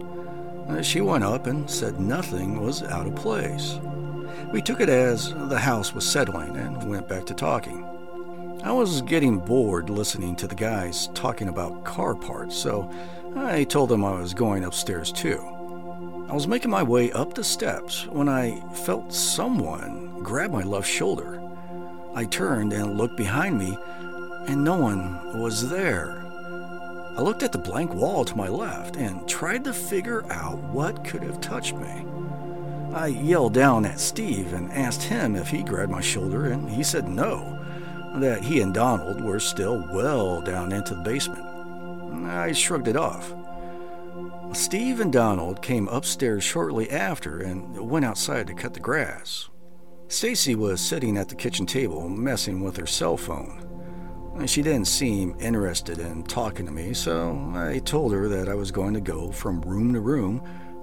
Uh, 0.66 0.80
she 0.80 1.02
went 1.02 1.24
up 1.24 1.46
and 1.46 1.70
said 1.70 2.00
nothing 2.00 2.58
was 2.58 2.82
out 2.82 3.06
of 3.06 3.14
place. 3.14 3.78
We 4.50 4.62
took 4.62 4.80
it 4.80 4.88
as 4.88 5.34
the 5.34 5.58
house 5.58 5.92
was 5.92 6.10
settling 6.10 6.56
and 6.56 6.88
went 6.88 7.06
back 7.06 7.26
to 7.26 7.34
talking. 7.34 7.84
I 8.64 8.72
was 8.72 9.02
getting 9.02 9.38
bored 9.38 9.90
listening 9.90 10.36
to 10.36 10.46
the 10.46 10.54
guys 10.54 11.10
talking 11.12 11.48
about 11.48 11.84
car 11.84 12.14
parts, 12.14 12.56
so 12.56 12.90
I 13.36 13.64
told 13.64 13.90
them 13.90 14.06
I 14.06 14.18
was 14.18 14.32
going 14.32 14.64
upstairs 14.64 15.12
too. 15.12 15.53
I 16.28 16.32
was 16.32 16.48
making 16.48 16.70
my 16.70 16.82
way 16.82 17.12
up 17.12 17.34
the 17.34 17.44
steps 17.44 18.06
when 18.06 18.28
I 18.28 18.60
felt 18.72 19.12
someone 19.12 20.22
grab 20.22 20.50
my 20.50 20.62
left 20.62 20.88
shoulder. 20.88 21.40
I 22.14 22.24
turned 22.24 22.72
and 22.72 22.96
looked 22.96 23.16
behind 23.16 23.58
me, 23.58 23.76
and 24.48 24.64
no 24.64 24.76
one 24.76 25.38
was 25.38 25.68
there. 25.68 26.22
I 27.16 27.20
looked 27.20 27.42
at 27.42 27.52
the 27.52 27.58
blank 27.58 27.94
wall 27.94 28.24
to 28.24 28.36
my 28.36 28.48
left 28.48 28.96
and 28.96 29.28
tried 29.28 29.64
to 29.64 29.72
figure 29.72 30.24
out 30.32 30.58
what 30.58 31.04
could 31.04 31.22
have 31.22 31.40
touched 31.40 31.76
me. 31.76 32.06
I 32.94 33.08
yelled 33.08 33.52
down 33.54 33.84
at 33.84 34.00
Steve 34.00 34.54
and 34.54 34.72
asked 34.72 35.02
him 35.02 35.36
if 35.36 35.48
he 35.48 35.62
grabbed 35.62 35.92
my 35.92 36.00
shoulder, 36.00 36.46
and 36.46 36.70
he 36.70 36.82
said 36.82 37.06
no, 37.06 37.58
that 38.16 38.42
he 38.42 38.60
and 38.62 38.72
Donald 38.72 39.20
were 39.20 39.40
still 39.40 39.86
well 39.92 40.40
down 40.40 40.72
into 40.72 40.94
the 40.94 41.02
basement. 41.02 41.44
I 42.26 42.52
shrugged 42.52 42.88
it 42.88 42.96
off. 42.96 43.34
Steve 44.54 45.00
and 45.00 45.12
Donald 45.12 45.61
came 45.62 45.88
upstairs 45.88 46.44
shortly 46.44 46.88
after 46.88 47.40
and 47.40 47.76
went 47.76 48.04
outside 48.04 48.46
to 48.46 48.54
cut 48.54 48.73
the 48.73 48.78
grass. 48.78 49.49
Stacy 50.06 50.54
was 50.54 50.80
sitting 50.80 51.16
at 51.16 51.28
the 51.28 51.34
kitchen 51.34 51.66
table 51.66 52.08
messing 52.08 52.62
with 52.62 52.76
her 52.76 52.87
cell 52.87 53.16
phone. 53.16 53.61
She 54.46 54.62
didn't 54.62 54.87
seem 54.87 55.37
interested 55.40 55.99
in 55.99 56.23
talking 56.23 56.66
to 56.66 56.73
me, 56.73 56.94
so 56.94 57.52
I 57.54 57.80
told 57.80 58.12
her 58.12 58.28
that 58.28 58.49
I 58.49 58.54
was 58.54 58.70
going 58.70 58.94
to 58.94 59.00
go 59.00 59.32
from 59.32 59.61
room 59.62 59.92
to 59.92 60.00
room 60.00 60.42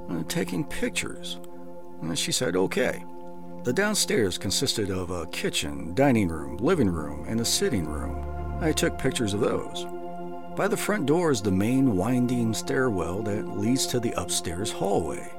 uh, 0.10 0.24
taking 0.28 0.66
pictures. 0.66 1.40
She 2.16 2.32
said 2.34 2.58
okay. 2.58 3.06
The 3.64 3.74
downstairs 3.74 4.38
consisted 4.38 4.90
of 4.90 5.12
a 5.12 5.28
kitchen, 5.28 5.94
dining 5.94 6.28
room, 6.28 6.58
living 6.58 6.90
room, 6.90 7.26
and 7.28 7.40
a 7.40 7.46
sitting 7.46 7.86
room. 7.86 8.26
I 8.60 8.74
took 8.74 8.98
pictures 8.98 9.34
of 9.34 9.40
those. 9.40 9.86
By 10.56 10.68
the 10.68 10.78
front 10.78 11.06
door 11.06 11.32
is 11.32 11.42
the 11.42 11.52
main 11.52 11.96
winding 11.96 12.54
stairwell 12.54 13.22
that 13.24 13.58
leads 13.58 13.88
to 13.88 14.00
the 14.00 14.14
upstairs 14.14 14.70
hallway. 14.72 15.32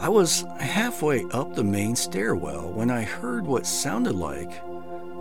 I 0.00 0.08
was 0.08 0.44
halfway 0.58 1.24
up 1.30 1.54
the 1.54 1.64
main 1.64 1.94
stairwell 1.94 2.72
when 2.72 2.90
I 2.90 3.02
heard 3.02 3.46
what 3.46 3.64
sounded 3.66 4.14
like 4.14 4.60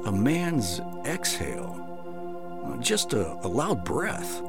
a 0.06 0.12
man's 0.12 0.82
exhale, 1.06 1.76
just 2.80 3.14
a, 3.14 3.34
a 3.46 3.48
loud 3.48 3.84
breath. 3.84 4.42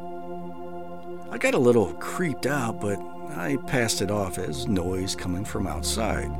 I 1.31 1.37
got 1.39 1.55
a 1.55 1.59
little 1.59 1.93
creeped 1.95 2.47
out, 2.47 2.81
but 2.81 2.99
I 3.37 3.57
passed 3.67 4.01
it 4.01 4.11
off 4.11 4.39
as 4.39 4.67
noise 4.67 5.15
coming 5.15 5.45
from 5.45 5.67
outside. 5.67 6.31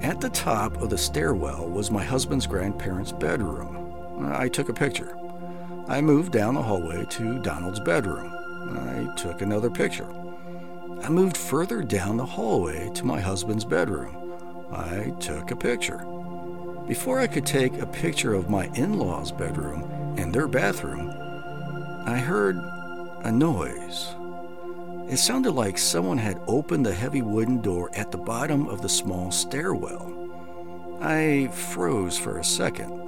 At 0.00 0.20
the 0.20 0.30
top 0.30 0.80
of 0.80 0.90
the 0.90 0.98
stairwell 0.98 1.68
was 1.68 1.90
my 1.90 2.04
husband's 2.04 2.46
grandparents' 2.46 3.10
bedroom. 3.12 4.24
I 4.32 4.48
took 4.48 4.68
a 4.68 4.74
picture. 4.74 5.16
I 5.88 6.02
moved 6.02 6.32
down 6.32 6.54
the 6.54 6.62
hallway 6.62 7.06
to 7.06 7.38
Donald's 7.38 7.80
bedroom. 7.80 8.30
I 8.76 9.10
took 9.16 9.40
another 9.40 9.70
picture. 9.70 10.08
I 11.02 11.08
moved 11.08 11.36
further 11.36 11.82
down 11.82 12.18
the 12.18 12.26
hallway 12.26 12.90
to 12.92 13.06
my 13.06 13.20
husband's 13.20 13.64
bedroom. 13.64 14.14
I 14.70 15.14
took 15.18 15.50
a 15.50 15.56
picture. 15.56 16.04
Before 16.86 17.20
I 17.20 17.26
could 17.26 17.46
take 17.46 17.78
a 17.78 17.86
picture 17.86 18.34
of 18.34 18.50
my 18.50 18.66
in 18.74 18.98
law's 18.98 19.32
bedroom 19.32 19.82
and 20.18 20.34
their 20.34 20.46
bathroom, 20.46 21.10
I 22.06 22.18
heard 22.18 22.56
a 23.24 23.32
noise. 23.32 24.14
It 25.08 25.16
sounded 25.16 25.52
like 25.52 25.78
someone 25.78 26.18
had 26.18 26.38
opened 26.46 26.84
the 26.84 26.92
heavy 26.92 27.22
wooden 27.22 27.62
door 27.62 27.90
at 27.94 28.10
the 28.10 28.18
bottom 28.18 28.68
of 28.68 28.82
the 28.82 28.90
small 28.90 29.30
stairwell. 29.30 30.14
I 31.00 31.48
froze 31.48 32.18
for 32.18 32.36
a 32.36 32.44
second. 32.44 33.07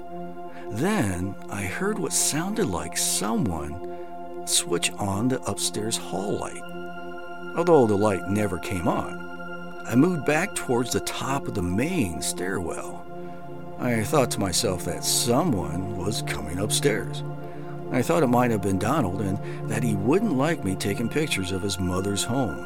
Then 0.70 1.34
I 1.50 1.62
heard 1.62 1.98
what 1.98 2.12
sounded 2.12 2.66
like 2.66 2.96
someone 2.96 4.46
switch 4.46 4.92
on 4.92 5.28
the 5.28 5.42
upstairs 5.42 5.96
hall 5.96 6.38
light, 6.38 6.62
although 7.56 7.86
the 7.86 7.96
light 7.96 8.28
never 8.28 8.58
came 8.58 8.86
on. 8.86 9.84
I 9.86 9.96
moved 9.96 10.24
back 10.24 10.54
towards 10.54 10.92
the 10.92 11.00
top 11.00 11.48
of 11.48 11.54
the 11.54 11.62
main 11.62 12.22
stairwell. 12.22 13.04
I 13.80 14.04
thought 14.04 14.30
to 14.32 14.40
myself 14.40 14.84
that 14.84 15.04
someone 15.04 15.96
was 15.96 16.22
coming 16.22 16.58
upstairs. 16.58 17.24
I 17.90 18.02
thought 18.02 18.22
it 18.22 18.28
might 18.28 18.52
have 18.52 18.62
been 18.62 18.78
Donald 18.78 19.20
and 19.20 19.38
that 19.68 19.82
he 19.82 19.96
wouldn't 19.96 20.36
like 20.36 20.64
me 20.64 20.76
taking 20.76 21.08
pictures 21.08 21.50
of 21.50 21.62
his 21.62 21.80
mother's 21.80 22.22
home. 22.22 22.58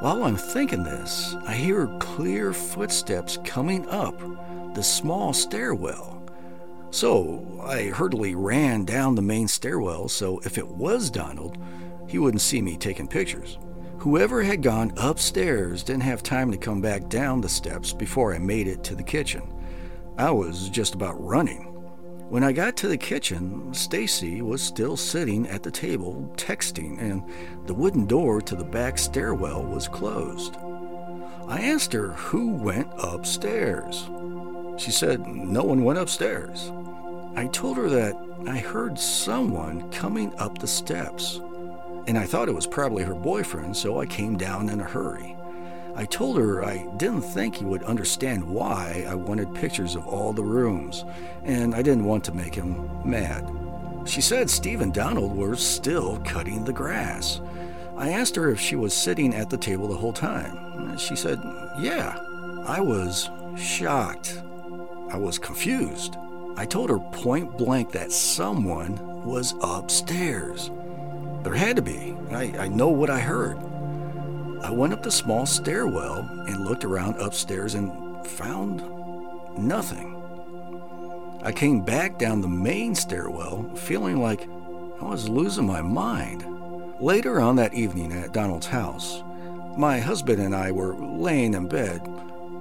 While 0.00 0.22
I'm 0.22 0.36
thinking 0.36 0.84
this, 0.84 1.34
I 1.46 1.54
hear 1.54 1.88
clear 1.98 2.52
footsteps 2.52 3.38
coming 3.42 3.88
up 3.88 4.14
the 4.74 4.82
small 4.82 5.32
stairwell. 5.32 6.13
So 6.94 7.60
I 7.60 7.86
hurriedly 7.86 8.36
ran 8.36 8.84
down 8.84 9.16
the 9.16 9.20
main 9.20 9.48
stairwell 9.48 10.06
so 10.06 10.38
if 10.44 10.58
it 10.58 10.68
was 10.68 11.10
Donald, 11.10 11.58
he 12.06 12.20
wouldn't 12.20 12.40
see 12.40 12.62
me 12.62 12.76
taking 12.76 13.08
pictures. 13.08 13.58
Whoever 13.98 14.44
had 14.44 14.62
gone 14.62 14.92
upstairs 14.96 15.82
didn't 15.82 16.04
have 16.04 16.22
time 16.22 16.52
to 16.52 16.56
come 16.56 16.80
back 16.80 17.08
down 17.08 17.40
the 17.40 17.48
steps 17.48 17.92
before 17.92 18.32
I 18.32 18.38
made 18.38 18.68
it 18.68 18.84
to 18.84 18.94
the 18.94 19.02
kitchen. 19.02 19.42
I 20.18 20.30
was 20.30 20.68
just 20.68 20.94
about 20.94 21.20
running. 21.20 21.64
When 22.28 22.44
I 22.44 22.52
got 22.52 22.76
to 22.76 22.86
the 22.86 22.96
kitchen, 22.96 23.74
Stacy 23.74 24.40
was 24.40 24.62
still 24.62 24.96
sitting 24.96 25.48
at 25.48 25.64
the 25.64 25.72
table 25.72 26.32
texting 26.36 27.00
and 27.00 27.24
the 27.66 27.74
wooden 27.74 28.06
door 28.06 28.40
to 28.42 28.54
the 28.54 28.62
back 28.62 28.98
stairwell 28.98 29.64
was 29.64 29.88
closed. 29.88 30.58
I 31.48 31.60
asked 31.60 31.92
her 31.92 32.12
who 32.12 32.54
went 32.54 32.86
upstairs. 32.98 34.08
She 34.76 34.92
said 34.92 35.26
no 35.26 35.64
one 35.64 35.82
went 35.82 35.98
upstairs. 35.98 36.70
I 37.36 37.46
told 37.48 37.76
her 37.76 37.88
that 37.88 38.16
I 38.46 38.58
heard 38.58 38.98
someone 38.98 39.90
coming 39.90 40.32
up 40.38 40.58
the 40.58 40.66
steps, 40.66 41.40
and 42.06 42.16
I 42.16 42.26
thought 42.26 42.48
it 42.48 42.54
was 42.54 42.66
probably 42.66 43.02
her 43.04 43.14
boyfriend, 43.14 43.76
so 43.76 44.00
I 44.00 44.06
came 44.06 44.36
down 44.36 44.68
in 44.68 44.80
a 44.80 44.84
hurry. 44.84 45.36
I 45.96 46.04
told 46.04 46.38
her 46.38 46.64
I 46.64 46.86
didn't 46.96 47.22
think 47.22 47.56
he 47.56 47.64
would 47.64 47.82
understand 47.84 48.44
why 48.44 49.04
I 49.08 49.14
wanted 49.14 49.54
pictures 49.54 49.94
of 49.94 50.06
all 50.06 50.32
the 50.32 50.44
rooms, 50.44 51.04
and 51.44 51.74
I 51.74 51.82
didn't 51.82 52.04
want 52.04 52.24
to 52.24 52.34
make 52.34 52.54
him 52.54 52.88
mad. 53.04 53.48
She 54.04 54.20
said 54.20 54.50
Steve 54.50 54.80
and 54.80 54.92
Donald 54.92 55.36
were 55.36 55.56
still 55.56 56.18
cutting 56.24 56.64
the 56.64 56.72
grass. 56.72 57.40
I 57.96 58.10
asked 58.10 58.36
her 58.36 58.50
if 58.50 58.60
she 58.60 58.76
was 58.76 58.92
sitting 58.92 59.34
at 59.34 59.50
the 59.50 59.56
table 59.56 59.88
the 59.88 59.96
whole 59.96 60.12
time. 60.12 60.98
She 60.98 61.16
said, 61.16 61.40
Yeah. 61.78 62.18
I 62.66 62.80
was 62.80 63.30
shocked. 63.56 64.42
I 65.10 65.16
was 65.16 65.38
confused. 65.38 66.16
I 66.56 66.66
told 66.66 66.90
her 66.90 66.98
point 66.98 67.58
blank 67.58 67.92
that 67.92 68.12
someone 68.12 69.24
was 69.24 69.54
upstairs. 69.60 70.70
There 71.42 71.54
had 71.54 71.76
to 71.76 71.82
be. 71.82 72.16
I, 72.30 72.54
I 72.58 72.68
know 72.68 72.88
what 72.88 73.10
I 73.10 73.20
heard. 73.20 73.58
I 74.62 74.70
went 74.70 74.92
up 74.92 75.02
the 75.02 75.10
small 75.10 75.46
stairwell 75.46 76.20
and 76.46 76.64
looked 76.64 76.84
around 76.84 77.20
upstairs 77.20 77.74
and 77.74 78.26
found 78.26 78.82
nothing. 79.58 80.14
I 81.42 81.52
came 81.52 81.82
back 81.82 82.18
down 82.18 82.40
the 82.40 82.48
main 82.48 82.94
stairwell 82.94 83.70
feeling 83.74 84.22
like 84.22 84.48
I 85.00 85.04
was 85.04 85.28
losing 85.28 85.66
my 85.66 85.82
mind. 85.82 86.46
Later 87.00 87.40
on 87.40 87.56
that 87.56 87.74
evening 87.74 88.12
at 88.12 88.32
Donald's 88.32 88.66
house, 88.68 89.22
my 89.76 89.98
husband 89.98 90.40
and 90.40 90.54
I 90.54 90.70
were 90.70 90.94
laying 90.94 91.54
in 91.54 91.68
bed, 91.68 92.00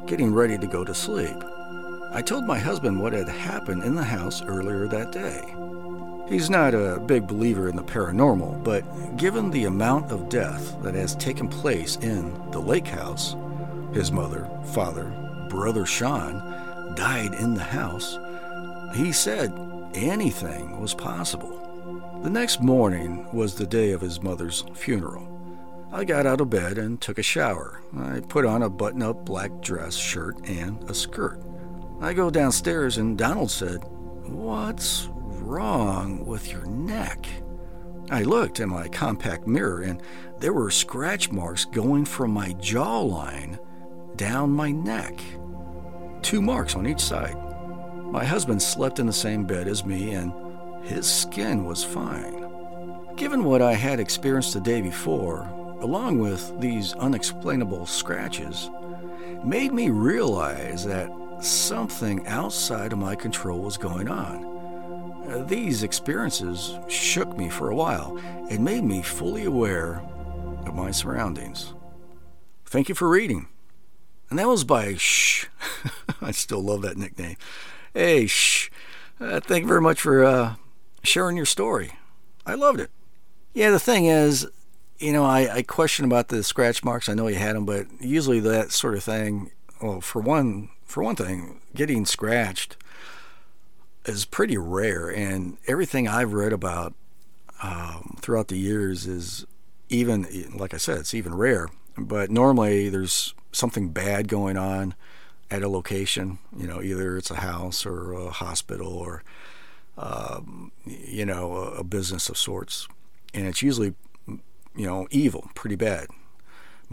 getting 0.07 0.33
ready 0.33 0.57
to 0.57 0.67
go 0.67 0.83
to 0.83 0.93
sleep. 0.93 1.37
I 2.15 2.21
told 2.21 2.45
my 2.45 2.59
husband 2.59 3.01
what 3.01 3.13
had 3.13 3.27
happened 3.27 3.83
in 3.83 3.95
the 3.95 4.03
house 4.03 4.43
earlier 4.43 4.87
that 4.87 5.11
day. 5.11 5.55
He's 6.29 6.47
not 6.47 6.75
a 6.75 6.99
big 6.99 7.25
believer 7.25 7.67
in 7.67 7.75
the 7.75 7.83
paranormal, 7.83 8.63
but 8.63 9.17
given 9.17 9.49
the 9.49 9.65
amount 9.65 10.11
of 10.11 10.29
death 10.29 10.79
that 10.83 10.93
has 10.93 11.15
taken 11.15 11.47
place 11.47 11.95
in 11.97 12.31
the 12.51 12.59
lake 12.59 12.85
house, 12.85 13.35
his 13.93 14.11
mother, 14.11 14.47
father, 14.73 15.11
brother 15.49 15.87
Sean 15.87 16.93
died 16.95 17.33
in 17.33 17.55
the 17.55 17.63
house, 17.63 18.19
he 18.95 19.11
said 19.11 19.51
anything 19.95 20.79
was 20.79 20.93
possible. 20.93 21.59
The 22.23 22.29
next 22.29 22.61
morning 22.61 23.27
was 23.33 23.55
the 23.55 23.65
day 23.65 23.91
of 23.91 24.01
his 24.01 24.21
mother's 24.21 24.65
funeral. 24.75 25.27
I 25.91 26.05
got 26.05 26.27
out 26.27 26.41
of 26.41 26.49
bed 26.51 26.77
and 26.77 27.01
took 27.01 27.17
a 27.17 27.23
shower. 27.23 27.81
I 27.97 28.19
put 28.19 28.45
on 28.45 28.61
a 28.61 28.69
button 28.69 29.01
up 29.01 29.25
black 29.25 29.61
dress, 29.61 29.95
shirt, 29.95 30.37
and 30.47 30.81
a 30.89 30.93
skirt. 30.93 31.39
I 32.03 32.11
go 32.11 32.29
downstairs 32.29 32.97
and 32.97 33.17
Donald 33.17 33.49
said, 33.49 33.81
What's 34.25 35.07
wrong 35.13 36.25
with 36.25 36.51
your 36.51 36.65
neck? 36.65 37.25
I 38.11 38.23
looked 38.23 38.59
in 38.59 38.67
my 38.67 38.89
compact 38.89 39.47
mirror 39.47 39.83
and 39.83 40.01
there 40.39 40.51
were 40.51 40.69
scratch 40.69 41.31
marks 41.31 41.63
going 41.63 42.03
from 42.03 42.31
my 42.31 42.49
jawline 42.55 43.57
down 44.17 44.49
my 44.49 44.69
neck. 44.69 45.17
Two 46.21 46.41
marks 46.41 46.75
on 46.75 46.85
each 46.85 46.99
side. 46.99 47.37
My 48.11 48.25
husband 48.25 48.61
slept 48.61 48.99
in 48.99 49.05
the 49.05 49.13
same 49.13 49.45
bed 49.45 49.69
as 49.69 49.85
me 49.85 50.11
and 50.11 50.33
his 50.83 51.09
skin 51.09 51.63
was 51.63 51.85
fine. 51.85 52.45
Given 53.15 53.45
what 53.45 53.61
I 53.61 53.75
had 53.75 54.01
experienced 54.01 54.53
the 54.53 54.59
day 54.59 54.81
before, 54.81 55.43
along 55.79 56.19
with 56.19 56.59
these 56.59 56.95
unexplainable 56.95 57.85
scratches, 57.85 58.69
made 59.45 59.71
me 59.71 59.89
realize 59.89 60.85
that 60.85 61.09
something 61.43 62.25
outside 62.27 62.93
of 62.93 62.99
my 62.99 63.15
control 63.15 63.59
was 63.59 63.77
going 63.77 64.09
on. 64.09 64.45
Uh, 65.27 65.43
these 65.47 65.83
experiences 65.83 66.77
shook 66.87 67.37
me 67.37 67.49
for 67.49 67.69
a 67.69 67.75
while 67.75 68.17
and 68.49 68.63
made 68.63 68.83
me 68.83 69.01
fully 69.01 69.45
aware 69.45 70.01
of 70.65 70.75
my 70.75 70.91
surroundings. 70.91 71.73
Thank 72.65 72.89
you 72.89 72.95
for 72.95 73.07
reading. 73.07 73.47
And 74.29 74.39
that 74.39 74.47
was 74.47 74.63
by 74.63 74.95
Shh. 74.95 75.45
I 76.21 76.31
still 76.31 76.61
love 76.61 76.81
that 76.81 76.97
nickname. 76.97 77.37
Hey, 77.93 78.27
Shh. 78.27 78.69
Uh, 79.19 79.39
thank 79.39 79.61
you 79.61 79.67
very 79.67 79.81
much 79.81 80.01
for 80.01 80.23
uh, 80.23 80.55
sharing 81.03 81.37
your 81.37 81.45
story. 81.45 81.93
I 82.45 82.55
loved 82.55 82.79
it. 82.79 82.89
Yeah, 83.53 83.69
the 83.69 83.79
thing 83.79 84.05
is, 84.05 84.47
you 84.97 85.13
know, 85.13 85.23
I, 85.23 85.57
I 85.57 85.61
question 85.61 86.05
about 86.05 86.29
the 86.29 86.43
scratch 86.43 86.83
marks. 86.83 87.07
I 87.07 87.13
know 87.13 87.27
you 87.27 87.35
had 87.35 87.55
them, 87.55 87.65
but 87.65 87.85
usually 87.99 88.39
that 88.39 88.71
sort 88.71 88.95
of 88.95 89.03
thing, 89.03 89.51
well, 89.81 90.01
for 90.01 90.21
one, 90.21 90.69
for 90.85 91.03
one 91.03 91.15
thing, 91.15 91.61
getting 91.75 92.05
scratched 92.05 92.77
is 94.05 94.25
pretty 94.25 94.57
rare, 94.57 95.09
and 95.09 95.57
everything 95.67 96.07
I've 96.07 96.33
read 96.33 96.53
about 96.53 96.93
um, 97.61 98.17
throughout 98.21 98.49
the 98.49 98.57
years 98.57 99.07
is 99.07 99.45
even 99.89 100.27
like 100.55 100.73
I 100.73 100.77
said, 100.77 100.99
it's 100.99 101.13
even 101.13 101.35
rare. 101.35 101.69
But 101.97 102.31
normally 102.31 102.89
there's 102.89 103.33
something 103.51 103.89
bad 103.89 104.27
going 104.27 104.57
on 104.57 104.95
at 105.51 105.61
a 105.61 105.69
location. 105.69 106.39
You 106.57 106.67
know, 106.67 106.81
either 106.81 107.17
it's 107.17 107.31
a 107.31 107.35
house 107.35 107.85
or 107.85 108.13
a 108.13 108.29
hospital 108.31 108.91
or 108.93 109.23
um, 109.97 110.71
you 110.85 111.25
know 111.25 111.53
a, 111.53 111.83
business 111.83 112.29
of 112.29 112.37
sorts, 112.37 112.87
and 113.33 113.47
it's 113.47 113.61
usually 113.61 113.93
you 114.27 114.87
know 114.87 115.07
evil, 115.11 115.49
pretty 115.53 115.75
bad, 115.75 116.07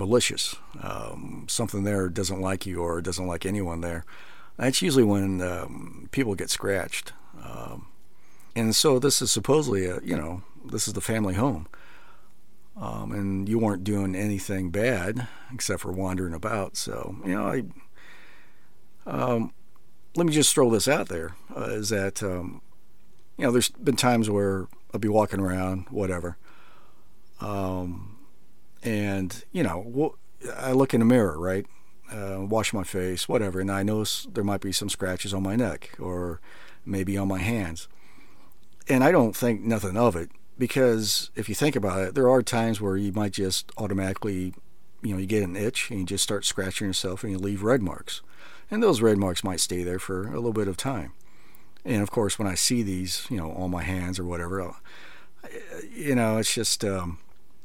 malicious. 0.01 0.57
Um, 0.83 1.47
something 1.49 1.85
there 1.85 2.09
doesn't 2.09 2.41
like 2.41 2.67
you 2.67 2.81
or 2.83 3.01
doesn't 3.01 3.27
like 3.27 3.47
anyone 3.47 3.81
there. 3.81 4.05
That's 4.57 4.83
usually 4.83 5.05
when 5.05 5.41
um, 5.41 6.09
people 6.11 6.35
get 6.35 6.51
scratched. 6.51 7.13
Um, 7.43 7.87
and 8.57 8.75
so 8.75 8.99
this 8.99 9.23
is 9.23 9.31
supposedly 9.31 9.87
a 9.87 10.01
you 10.03 10.17
know 10.17 10.43
this 10.65 10.89
is 10.89 10.95
the 10.95 11.01
family 11.01 11.35
home 11.35 11.69
um, 12.81 13.13
and 13.13 13.49
you 13.49 13.59
weren't 13.59 13.85
doing 13.85 14.15
anything 14.15 14.71
bad 14.71 15.29
except 15.53 15.83
for 15.83 15.93
wandering 15.93 16.35
about. 16.35 16.77
So 16.77 17.17
you 17.25 17.35
know, 17.35 17.47
I 17.47 17.63
um, 19.07 19.53
let 20.17 20.27
me 20.27 20.33
just 20.33 20.55
throw 20.55 20.71
this 20.71 20.89
out 20.89 21.09
there: 21.09 21.35
uh, 21.55 21.71
is 21.71 21.91
that 21.91 22.23
um, 22.23 22.63
you 23.37 23.45
know, 23.45 23.53
there's 23.53 23.69
been 23.69 23.97
times 23.97 24.31
where 24.31 24.67
I'll 24.93 25.01
be 25.01 25.09
walking 25.09 25.41
around, 25.41 25.87
whatever, 25.91 26.37
um, 27.41 28.17
and 28.83 29.45
you 29.53 29.63
know, 29.63 30.17
I 30.57 30.73
look 30.73 30.95
in 30.95 31.01
the 31.01 31.07
mirror, 31.07 31.39
right? 31.39 31.67
Uh, 32.11 32.39
wash 32.41 32.73
my 32.73 32.83
face, 32.83 33.29
whatever, 33.29 33.61
and 33.61 33.71
I 33.71 33.83
notice 33.83 34.27
there 34.33 34.45
might 34.45 34.61
be 34.61 34.73
some 34.73 34.89
scratches 34.89 35.33
on 35.33 35.43
my 35.43 35.55
neck 35.55 35.97
or 36.01 36.41
maybe 36.85 37.17
on 37.17 37.29
my 37.29 37.39
hands. 37.39 37.89
And 38.89 39.05
I 39.05 39.13
don't 39.13 39.37
think 39.37 39.61
nothing 39.61 39.97
of 39.97 40.17
it 40.17 40.31
because 40.59 41.31
if 41.37 41.49
you 41.49 41.55
think 41.55 41.77
about 41.77 42.01
it, 42.01 42.15
there 42.15 42.29
are 42.29 42.43
times 42.43 42.81
where 42.81 42.97
you 42.97 43.13
might 43.13 43.33
just 43.33 43.71
automatically, 43.79 44.55
you 45.03 45.15
know, 45.15 45.19
you 45.19 45.27
get 45.27 45.45
an 45.45 45.57
itch 45.57 45.91
and 45.91 46.01
you 46.01 46.07
just 46.07 46.25
start 46.25 46.45
scratching 46.45 46.89
yourself 46.89 47.23
and 47.23 47.33
you 47.33 47.39
leave 47.39 47.63
red 47.63 47.81
marks. 47.81 48.23
And 48.71 48.83
those 48.83 49.01
red 49.01 49.17
marks 49.17 49.45
might 49.45 49.61
stay 49.61 49.85
there 49.85 49.99
for 49.99 50.27
a 50.27 50.37
little 50.37 50.53
bit 50.53 50.69
of 50.69 50.77
time. 50.77 51.13
And 51.85 52.03
of 52.03 52.11
course, 52.11 52.39
when 52.39 52.49
I 52.49 52.55
see 52.55 52.83
these, 52.83 53.27
you 53.31 53.37
know, 53.37 53.53
on 53.53 53.71
my 53.71 53.83
hands 53.83 54.19
or 54.19 54.25
whatever, 54.25 54.75
you 55.91 56.15
know, 56.15 56.39
it's 56.39 56.55
just, 56.55 56.85
um, 56.85 57.19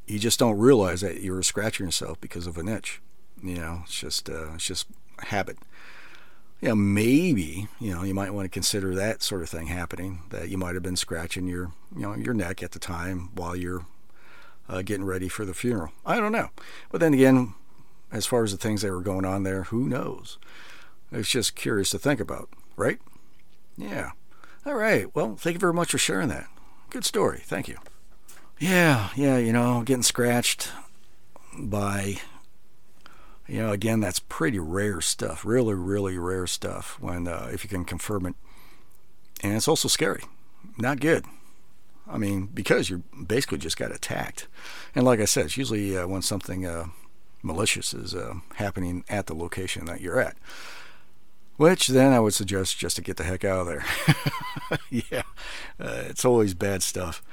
you 0.07 0.19
just 0.19 0.39
don't 0.39 0.57
realize 0.57 1.01
that 1.01 1.21
you're 1.21 1.43
scratching 1.43 1.85
yourself 1.85 2.19
because 2.21 2.47
of 2.47 2.57
an 2.57 2.67
itch. 2.67 3.01
You 3.43 3.55
know, 3.55 3.81
it's 3.83 3.99
just, 3.99 4.29
uh, 4.29 4.53
it's 4.53 4.65
just 4.65 4.87
habit 5.19 5.57
you 6.61 6.69
know, 6.69 6.75
maybe 6.75 7.67
you 7.79 7.93
know 7.93 8.03
you 8.03 8.13
might 8.13 8.33
want 8.33 8.45
to 8.45 8.49
consider 8.49 8.95
that 8.95 9.21
sort 9.21 9.41
of 9.41 9.49
thing 9.49 9.67
happening. 9.67 10.21
That 10.29 10.49
you 10.49 10.57
might 10.57 10.73
have 10.73 10.83
been 10.83 10.95
scratching 10.95 11.47
your 11.47 11.71
you 11.95 12.01
know 12.01 12.15
your 12.15 12.33
neck 12.33 12.63
at 12.63 12.71
the 12.71 12.79
time 12.79 13.29
while 13.35 13.55
you're 13.55 13.85
uh, 14.69 14.81
getting 14.81 15.05
ready 15.05 15.27
for 15.27 15.45
the 15.45 15.53
funeral. 15.53 15.91
I 16.05 16.19
don't 16.19 16.31
know, 16.31 16.49
but 16.89 17.01
then 17.01 17.13
again, 17.13 17.53
as 18.11 18.25
far 18.25 18.43
as 18.43 18.51
the 18.51 18.57
things 18.57 18.81
that 18.81 18.91
were 18.91 19.01
going 19.01 19.25
on 19.25 19.43
there, 19.43 19.63
who 19.63 19.87
knows? 19.87 20.37
It's 21.11 21.29
just 21.29 21.55
curious 21.55 21.91
to 21.91 21.99
think 21.99 22.19
about, 22.19 22.49
right? 22.75 22.99
Yeah. 23.77 24.11
All 24.65 24.73
right. 24.73 25.13
Well, 25.13 25.35
thank 25.35 25.53
you 25.53 25.59
very 25.59 25.73
much 25.73 25.91
for 25.91 25.99
sharing 25.99 26.29
that. 26.29 26.47
Good 26.89 27.05
story. 27.05 27.41
Thank 27.43 27.67
you. 27.67 27.77
Yeah, 28.59 29.09
yeah. 29.15 29.37
You 29.37 29.53
know, 29.53 29.83
getting 29.83 30.03
scratched 30.03 30.69
by 31.57 32.17
you 33.47 33.59
know, 33.61 33.71
again, 33.71 33.99
that's 33.99 34.19
pretty 34.19 34.57
rare 34.59 35.01
stuff. 35.01 35.45
Really, 35.45 35.75
really 35.75 36.17
rare 36.17 36.47
stuff. 36.47 36.97
When 36.99 37.27
uh, 37.27 37.49
if 37.51 37.63
you 37.63 37.69
can 37.69 37.85
confirm 37.85 38.25
it, 38.25 38.35
and 39.43 39.55
it's 39.55 39.67
also 39.67 39.87
scary. 39.87 40.23
Not 40.77 40.99
good. 40.99 41.25
I 42.07 42.17
mean, 42.17 42.47
because 42.47 42.89
you 42.89 43.03
basically 43.27 43.57
just 43.57 43.77
got 43.77 43.91
attacked. 43.91 44.47
And 44.93 45.05
like 45.05 45.19
I 45.19 45.25
said, 45.25 45.45
it's 45.45 45.57
usually 45.57 45.97
uh, 45.97 46.07
when 46.07 46.21
something 46.21 46.65
uh, 46.65 46.87
malicious 47.41 47.93
is 47.93 48.13
uh, 48.13 48.35
happening 48.55 49.03
at 49.09 49.27
the 49.27 49.35
location 49.35 49.85
that 49.85 50.01
you're 50.01 50.19
at. 50.19 50.37
Which 51.57 51.87
then 51.87 52.13
I 52.13 52.19
would 52.19 52.33
suggest 52.33 52.77
just 52.77 52.95
to 52.97 53.01
get 53.01 53.17
the 53.17 53.23
heck 53.23 53.45
out 53.45 53.61
of 53.61 53.67
there. 53.67 53.85
yeah, 54.89 55.23
uh, 55.79 56.03
it's 56.09 56.25
always 56.25 56.53
bad 56.53 56.83
stuff. 56.83 57.23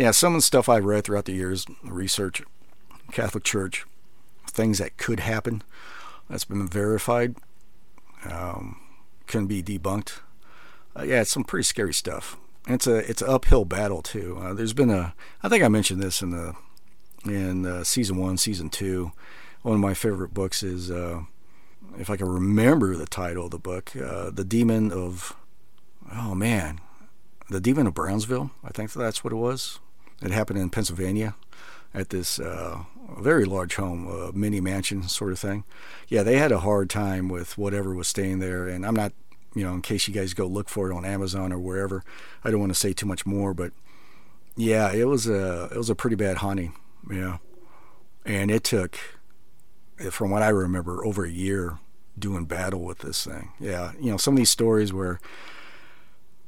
Yeah, 0.00 0.12
some 0.12 0.34
of 0.34 0.38
the 0.38 0.46
stuff 0.46 0.66
I've 0.66 0.86
read 0.86 1.04
throughout 1.04 1.26
the 1.26 1.34
years, 1.34 1.66
research, 1.82 2.42
Catholic 3.12 3.44
Church, 3.44 3.84
things 4.46 4.78
that 4.78 4.96
could 4.96 5.20
happen 5.20 5.62
that's 6.26 6.46
been 6.46 6.66
verified 6.66 7.36
um, 8.24 8.80
can 9.26 9.46
be 9.46 9.62
debunked. 9.62 10.20
Uh, 10.98 11.02
yeah, 11.02 11.20
it's 11.20 11.30
some 11.30 11.44
pretty 11.44 11.64
scary 11.64 11.92
stuff. 11.92 12.38
It's 12.66 12.86
a 12.86 12.96
it's 13.10 13.20
an 13.20 13.28
uphill 13.28 13.66
battle 13.66 14.00
too. 14.00 14.38
Uh, 14.40 14.54
there's 14.54 14.72
been 14.72 14.88
a 14.88 15.12
I 15.42 15.50
think 15.50 15.62
I 15.62 15.68
mentioned 15.68 16.02
this 16.02 16.22
in 16.22 16.30
the 16.30 16.54
in 17.26 17.66
uh, 17.66 17.84
season 17.84 18.16
one, 18.16 18.38
season 18.38 18.70
two. 18.70 19.12
One 19.60 19.74
of 19.74 19.82
my 19.82 19.92
favorite 19.92 20.32
books 20.32 20.62
is 20.62 20.90
uh, 20.90 21.24
if 21.98 22.08
I 22.08 22.16
can 22.16 22.26
remember 22.26 22.96
the 22.96 23.04
title 23.04 23.44
of 23.44 23.50
the 23.50 23.58
book, 23.58 23.94
uh, 23.94 24.30
the 24.30 24.44
Demon 24.44 24.92
of 24.92 25.36
oh 26.10 26.34
man, 26.34 26.80
the 27.50 27.60
Demon 27.60 27.86
of 27.86 27.92
Brownsville. 27.92 28.50
I 28.64 28.70
think 28.70 28.94
that's 28.94 29.22
what 29.22 29.34
it 29.34 29.36
was. 29.36 29.78
It 30.22 30.30
happened 30.30 30.58
in 30.58 30.70
Pennsylvania 30.70 31.34
at 31.92 32.10
this 32.10 32.38
uh, 32.38 32.84
very 33.18 33.44
large 33.44 33.76
home, 33.76 34.06
a 34.06 34.32
mini 34.32 34.60
mansion 34.60 35.08
sort 35.08 35.32
of 35.32 35.38
thing. 35.38 35.64
Yeah, 36.08 36.22
they 36.22 36.36
had 36.36 36.52
a 36.52 36.60
hard 36.60 36.90
time 36.90 37.28
with 37.28 37.58
whatever 37.58 37.94
was 37.94 38.08
staying 38.08 38.38
there, 38.38 38.68
and 38.68 38.86
I'm 38.86 38.94
not, 38.94 39.12
you 39.54 39.64
know, 39.64 39.72
in 39.72 39.82
case 39.82 40.06
you 40.06 40.14
guys 40.14 40.34
go 40.34 40.46
look 40.46 40.68
for 40.68 40.90
it 40.90 40.94
on 40.94 41.04
Amazon 41.04 41.52
or 41.52 41.58
wherever. 41.58 42.04
I 42.44 42.50
don't 42.50 42.60
want 42.60 42.72
to 42.72 42.78
say 42.78 42.92
too 42.92 43.06
much 43.06 43.26
more, 43.26 43.54
but 43.54 43.72
yeah, 44.56 44.92
it 44.92 45.08
was 45.08 45.26
a 45.26 45.64
it 45.72 45.76
was 45.76 45.90
a 45.90 45.94
pretty 45.94 46.16
bad 46.16 46.38
haunting. 46.38 46.74
Yeah, 47.10 47.38
and 48.24 48.50
it 48.50 48.62
took, 48.62 48.98
from 50.10 50.30
what 50.30 50.42
I 50.42 50.48
remember, 50.48 51.04
over 51.04 51.24
a 51.24 51.30
year 51.30 51.78
doing 52.18 52.44
battle 52.44 52.82
with 52.82 52.98
this 52.98 53.24
thing. 53.24 53.52
Yeah, 53.58 53.92
you 53.98 54.10
know, 54.10 54.16
some 54.16 54.34
of 54.34 54.38
these 54.38 54.50
stories 54.50 54.92
where. 54.92 55.18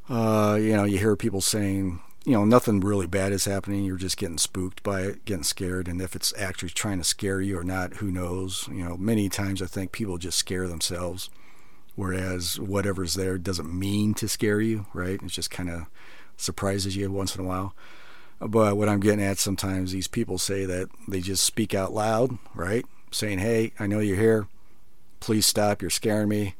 Uh, 0.08 0.58
you 0.60 0.76
know, 0.76 0.82
you 0.82 0.98
hear 0.98 1.14
people 1.14 1.40
saying, 1.40 2.00
you 2.24 2.32
know, 2.32 2.44
nothing 2.44 2.80
really 2.80 3.06
bad 3.06 3.32
is 3.32 3.46
happening. 3.46 3.84
You're 3.84 3.96
just 3.96 4.16
getting 4.16 4.38
spooked 4.38 4.82
by 4.82 5.02
it, 5.02 5.24
getting 5.24 5.42
scared. 5.42 5.88
And 5.88 6.00
if 6.00 6.14
it's 6.14 6.32
actually 6.38 6.70
trying 6.70 6.98
to 6.98 7.04
scare 7.04 7.40
you 7.40 7.58
or 7.58 7.64
not, 7.64 7.94
who 7.94 8.12
knows? 8.12 8.68
You 8.68 8.84
know, 8.84 8.96
many 8.96 9.28
times 9.28 9.60
I 9.60 9.66
think 9.66 9.90
people 9.90 10.18
just 10.18 10.38
scare 10.38 10.68
themselves, 10.68 11.30
whereas 11.96 12.60
whatever's 12.60 13.14
there 13.14 13.38
doesn't 13.38 13.76
mean 13.76 14.14
to 14.14 14.28
scare 14.28 14.60
you, 14.60 14.86
right? 14.94 15.20
It 15.20 15.26
just 15.26 15.50
kind 15.50 15.68
of 15.68 15.86
surprises 16.36 16.94
you 16.94 17.10
once 17.10 17.34
in 17.34 17.44
a 17.44 17.48
while. 17.48 17.74
But 18.40 18.76
what 18.76 18.88
I'm 18.88 19.00
getting 19.00 19.24
at 19.24 19.38
sometimes, 19.38 19.92
these 19.92 20.08
people 20.08 20.38
say 20.38 20.64
that 20.64 20.88
they 21.08 21.20
just 21.20 21.44
speak 21.44 21.74
out 21.74 21.92
loud, 21.92 22.38
right? 22.54 22.84
Saying, 23.10 23.38
hey, 23.38 23.72
I 23.80 23.86
know 23.86 24.00
you're 24.00 24.16
here. 24.16 24.46
Please 25.18 25.46
stop. 25.46 25.82
You're 25.82 25.90
scaring 25.90 26.28
me. 26.28 26.54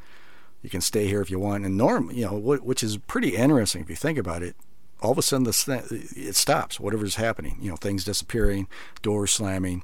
You 0.63 0.71
can 0.71 0.81
stay 0.81 1.07
here 1.07 1.21
if 1.21 1.31
you 1.31 1.39
want. 1.39 1.65
And 1.65 1.77
norm, 1.77 2.11
you 2.13 2.25
know, 2.25 2.37
which 2.37 2.83
is 2.83 2.97
pretty 2.97 3.37
interesting 3.37 3.83
if 3.83 3.91
you 3.91 3.97
think 3.97 4.19
about 4.19 4.43
it 4.43 4.57
all 5.03 5.13
of 5.13 5.19
a 5.19 5.23
sudden 5.23 5.45
this 5.45 5.65
thing, 5.65 5.83
it 5.91 6.37
stops. 6.37 6.79
Whatever's 6.79 7.17
happening, 7.17 7.57
you 7.61 7.71
know, 7.71 7.77
things 7.77 8.05
disappearing, 8.05 8.69
doors 9.03 9.33
slamming, 9.33 9.83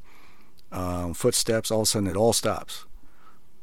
um, 0.71 1.13
footsteps. 1.13 1.71
All 1.71 1.81
of 1.81 1.85
a 1.85 1.87
sudden, 1.87 2.09
it 2.09 2.17
all 2.17 2.33
stops, 2.33 2.87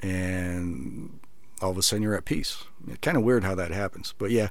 and 0.02 1.20
all 1.62 1.72
of 1.72 1.78
a 1.78 1.82
sudden 1.82 2.04
you're 2.04 2.16
at 2.16 2.26
peace. 2.26 2.66
It's 2.88 3.00
kind 3.00 3.18
of 3.18 3.24
weird 3.24 3.44
how 3.44 3.56
that 3.56 3.72
happens, 3.72 4.14
but 4.18 4.32
yeah, 4.32 4.50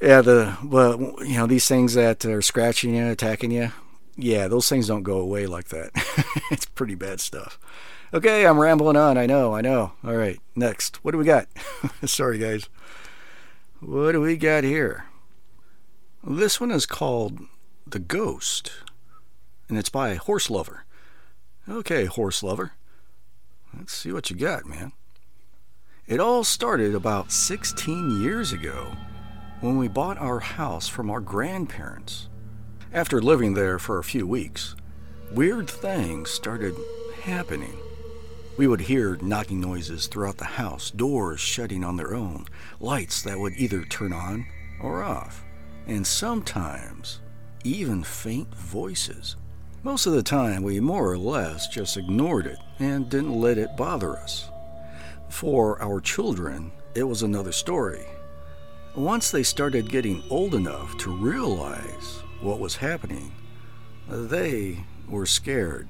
yeah. 0.00 0.22
The 0.22 0.56
well, 0.64 1.16
you 1.20 1.36
know, 1.36 1.46
these 1.46 1.68
things 1.68 1.94
that 1.94 2.24
are 2.24 2.42
scratching 2.42 2.94
you, 2.94 3.06
attacking 3.06 3.50
you, 3.50 3.72
yeah, 4.16 4.48
those 4.48 4.68
things 4.68 4.88
don't 4.88 5.02
go 5.02 5.18
away 5.18 5.46
like 5.46 5.68
that. 5.68 5.90
it's 6.50 6.66
pretty 6.66 6.94
bad 6.94 7.20
stuff. 7.20 7.58
Okay, 8.14 8.46
I'm 8.46 8.58
rambling 8.58 8.96
on. 8.96 9.18
I 9.18 9.26
know, 9.26 9.54
I 9.54 9.60
know. 9.60 9.92
All 10.02 10.16
right, 10.16 10.40
next. 10.56 11.04
What 11.04 11.12
do 11.12 11.18
we 11.18 11.26
got? 11.26 11.46
Sorry, 12.06 12.38
guys. 12.38 12.70
What 13.80 14.12
do 14.12 14.22
we 14.22 14.36
got 14.38 14.64
here? 14.64 15.04
This 16.30 16.60
one 16.60 16.70
is 16.70 16.84
called 16.84 17.40
The 17.86 17.98
Ghost, 17.98 18.70
and 19.66 19.78
it's 19.78 19.88
by 19.88 20.16
Horse 20.16 20.50
Lover. 20.50 20.84
Okay, 21.66 22.04
Horse 22.04 22.42
Lover. 22.42 22.72
Let's 23.74 23.94
see 23.94 24.12
what 24.12 24.28
you 24.28 24.36
got, 24.36 24.66
man. 24.66 24.92
It 26.06 26.20
all 26.20 26.44
started 26.44 26.94
about 26.94 27.32
16 27.32 28.20
years 28.20 28.52
ago 28.52 28.92
when 29.62 29.78
we 29.78 29.88
bought 29.88 30.18
our 30.18 30.40
house 30.40 30.86
from 30.86 31.08
our 31.08 31.20
grandparents. 31.20 32.28
After 32.92 33.22
living 33.22 33.54
there 33.54 33.78
for 33.78 33.98
a 33.98 34.04
few 34.04 34.26
weeks, 34.26 34.76
weird 35.32 35.70
things 35.70 36.28
started 36.28 36.74
happening. 37.22 37.78
We 38.58 38.66
would 38.66 38.82
hear 38.82 39.16
knocking 39.22 39.62
noises 39.62 40.06
throughout 40.08 40.36
the 40.36 40.44
house, 40.44 40.90
doors 40.90 41.40
shutting 41.40 41.82
on 41.82 41.96
their 41.96 42.14
own, 42.14 42.44
lights 42.80 43.22
that 43.22 43.38
would 43.38 43.54
either 43.56 43.82
turn 43.86 44.12
on 44.12 44.44
or 44.82 45.02
off 45.02 45.42
and 45.88 46.06
sometimes 46.06 47.20
even 47.64 48.04
faint 48.04 48.54
voices. 48.54 49.36
Most 49.82 50.06
of 50.06 50.12
the 50.12 50.22
time, 50.22 50.62
we 50.62 50.80
more 50.80 51.10
or 51.10 51.18
less 51.18 51.66
just 51.68 51.96
ignored 51.96 52.46
it 52.46 52.58
and 52.78 53.08
didn't 53.08 53.40
let 53.40 53.58
it 53.58 53.76
bother 53.76 54.16
us. 54.16 54.48
For 55.28 55.80
our 55.82 56.00
children, 56.00 56.72
it 56.94 57.02
was 57.04 57.22
another 57.22 57.52
story. 57.52 58.04
Once 58.94 59.30
they 59.30 59.42
started 59.42 59.90
getting 59.90 60.22
old 60.30 60.54
enough 60.54 60.96
to 60.98 61.10
realize 61.16 62.22
what 62.40 62.60
was 62.60 62.76
happening, 62.76 63.32
They 64.08 64.84
were 65.06 65.26
scared. 65.26 65.86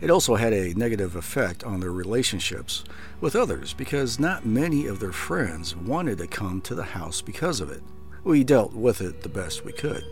It 0.00 0.10
also 0.10 0.34
had 0.34 0.52
a 0.52 0.74
negative 0.74 1.16
effect 1.16 1.64
on 1.64 1.80
their 1.80 1.92
relationships 1.92 2.84
with 3.20 3.34
others 3.34 3.72
because 3.72 4.20
not 4.20 4.44
many 4.44 4.86
of 4.86 5.00
their 5.00 5.12
friends 5.12 5.74
wanted 5.74 6.18
to 6.18 6.26
come 6.26 6.60
to 6.62 6.74
the 6.74 6.82
house 6.84 7.22
because 7.22 7.60
of 7.60 7.70
it. 7.70 7.82
We 8.24 8.44
dealt 8.44 8.72
with 8.72 9.00
it 9.00 9.22
the 9.22 9.28
best 9.28 9.64
we 9.64 9.72
could. 9.72 10.04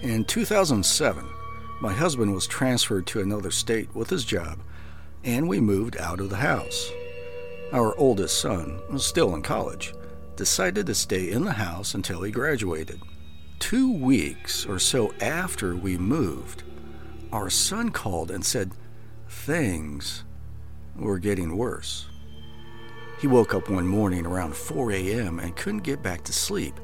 In 0.00 0.24
2007, 0.24 1.28
my 1.82 1.92
husband 1.92 2.34
was 2.34 2.46
transferred 2.46 3.06
to 3.08 3.20
another 3.20 3.50
state 3.50 3.94
with 3.94 4.08
his 4.08 4.24
job, 4.24 4.58
and 5.22 5.48
we 5.48 5.60
moved 5.60 5.96
out 5.98 6.20
of 6.20 6.30
the 6.30 6.36
house. 6.36 6.90
Our 7.72 7.94
oldest 7.98 8.40
son, 8.40 8.80
still 8.98 9.34
in 9.34 9.42
college, 9.42 9.92
decided 10.34 10.86
to 10.86 10.94
stay 10.94 11.30
in 11.30 11.44
the 11.44 11.52
house 11.52 11.94
until 11.94 12.22
he 12.22 12.30
graduated. 12.30 13.02
Two 13.58 13.92
weeks 13.92 14.64
or 14.64 14.78
so 14.78 15.12
after 15.20 15.76
we 15.76 15.98
moved, 15.98 16.62
our 17.32 17.50
son 17.50 17.90
called 17.90 18.30
and 18.30 18.44
said 18.44 18.72
things 19.28 20.24
were 20.96 21.18
getting 21.18 21.56
worse. 21.56 22.06
He 23.20 23.26
woke 23.26 23.52
up 23.52 23.68
one 23.68 23.86
morning 23.86 24.24
around 24.24 24.56
4 24.56 24.92
a.m. 24.92 25.38
and 25.38 25.54
couldn't 25.54 25.82
get 25.82 26.02
back 26.02 26.24
to 26.24 26.32
sleep. 26.32 26.80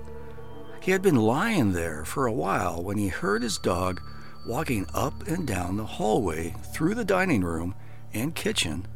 He 0.85 0.91
had 0.93 1.01
been 1.01 1.17
lying 1.17 1.73
there 1.73 2.05
for 2.05 2.27
a 2.27 2.33
while 2.33 2.83
when 2.83 2.99
he 2.99 3.09
heard 3.09 3.43
his 3.43 3.57
dog 3.57 4.03
walking 4.45 4.87
up 4.93 5.27
and 5.27 5.47
down 5.47 5.79
the 5.79 5.87
hallway 5.87 6.55
through 6.75 6.95
the 6.95 7.07
dining 7.07 7.43
room 7.43 7.75
and 8.13 8.35
kitchen, 8.35 8.87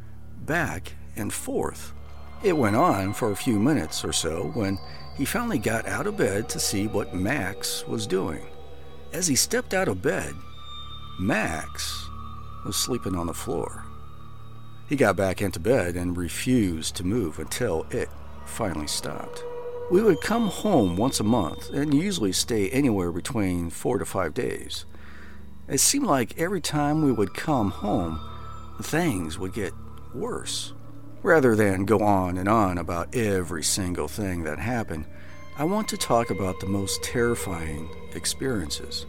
back 0.45 0.93
and 1.17 1.33
forth. 1.33 1.95
It 2.43 2.59
went 2.59 2.77
on 2.77 3.15
for 3.15 3.31
a 3.31 3.37
few 3.37 3.59
minutes 3.59 4.05
or 4.05 4.13
so 4.13 4.51
when 4.53 4.79
he 5.17 5.25
finally 5.25 5.57
got 5.59 5.87
out 5.87 6.07
of 6.07 6.19
bed 6.19 6.51
to 6.51 6.61
see 6.61 6.87
what 6.87 7.15
Max 7.15 7.87
was 7.87 8.07
doing. 8.07 8.45
As 9.15 9.27
he 9.27 9.35
stepped 9.35 9.73
out 9.73 9.89
of 9.89 10.03
bed, 10.03 10.35
Max 11.19 12.07
was 12.67 12.77
sleeping 12.77 13.17
on 13.17 13.29
the 13.29 13.33
floor. 13.33 13.87
He 14.91 14.97
got 14.97 15.17
back 15.17 15.41
into 15.41 15.59
bed 15.59 15.97
and 15.97 16.19
refused 16.19 16.97
to 16.97 17.07
move 17.07 17.39
until 17.39 17.87
it 17.91 18.11
finally 18.45 18.89
stopped. 18.89 19.43
We 19.91 20.03
would 20.03 20.21
come 20.21 20.49
home 20.49 20.97
once 20.97 21.19
a 21.19 21.25
month 21.25 21.71
and 21.71 21.95
usually 21.95 22.33
stay 22.33 22.69
anywhere 22.69 23.11
between 23.11 23.71
four 23.71 23.99
to 23.99 24.05
five 24.05 24.35
days. 24.35 24.85
It 25.67 25.79
seemed 25.81 26.05
like 26.05 26.39
every 26.39 26.61
time 26.61 27.03
we 27.03 27.11
would 27.11 27.33
come 27.33 27.71
home, 27.71 28.21
things 28.83 29.39
would 29.39 29.55
get 29.55 29.73
worse. 30.15 30.75
Rather 31.23 31.57
than 31.57 31.87
go 31.87 32.01
on 32.01 32.37
and 32.37 32.51
on 32.51 32.77
about 32.77 33.15
every 33.15 33.63
single 33.63 34.09
thing 34.09 34.43
that 34.45 34.59
happened, 34.59 35.07
I 35.57 35.65
want 35.65 35.89
to 35.89 35.97
talk 35.97 36.29
about 36.29 36.61
the 36.61 36.67
most 36.67 37.03
terrifying 37.03 37.89
experiences. 38.15 39.07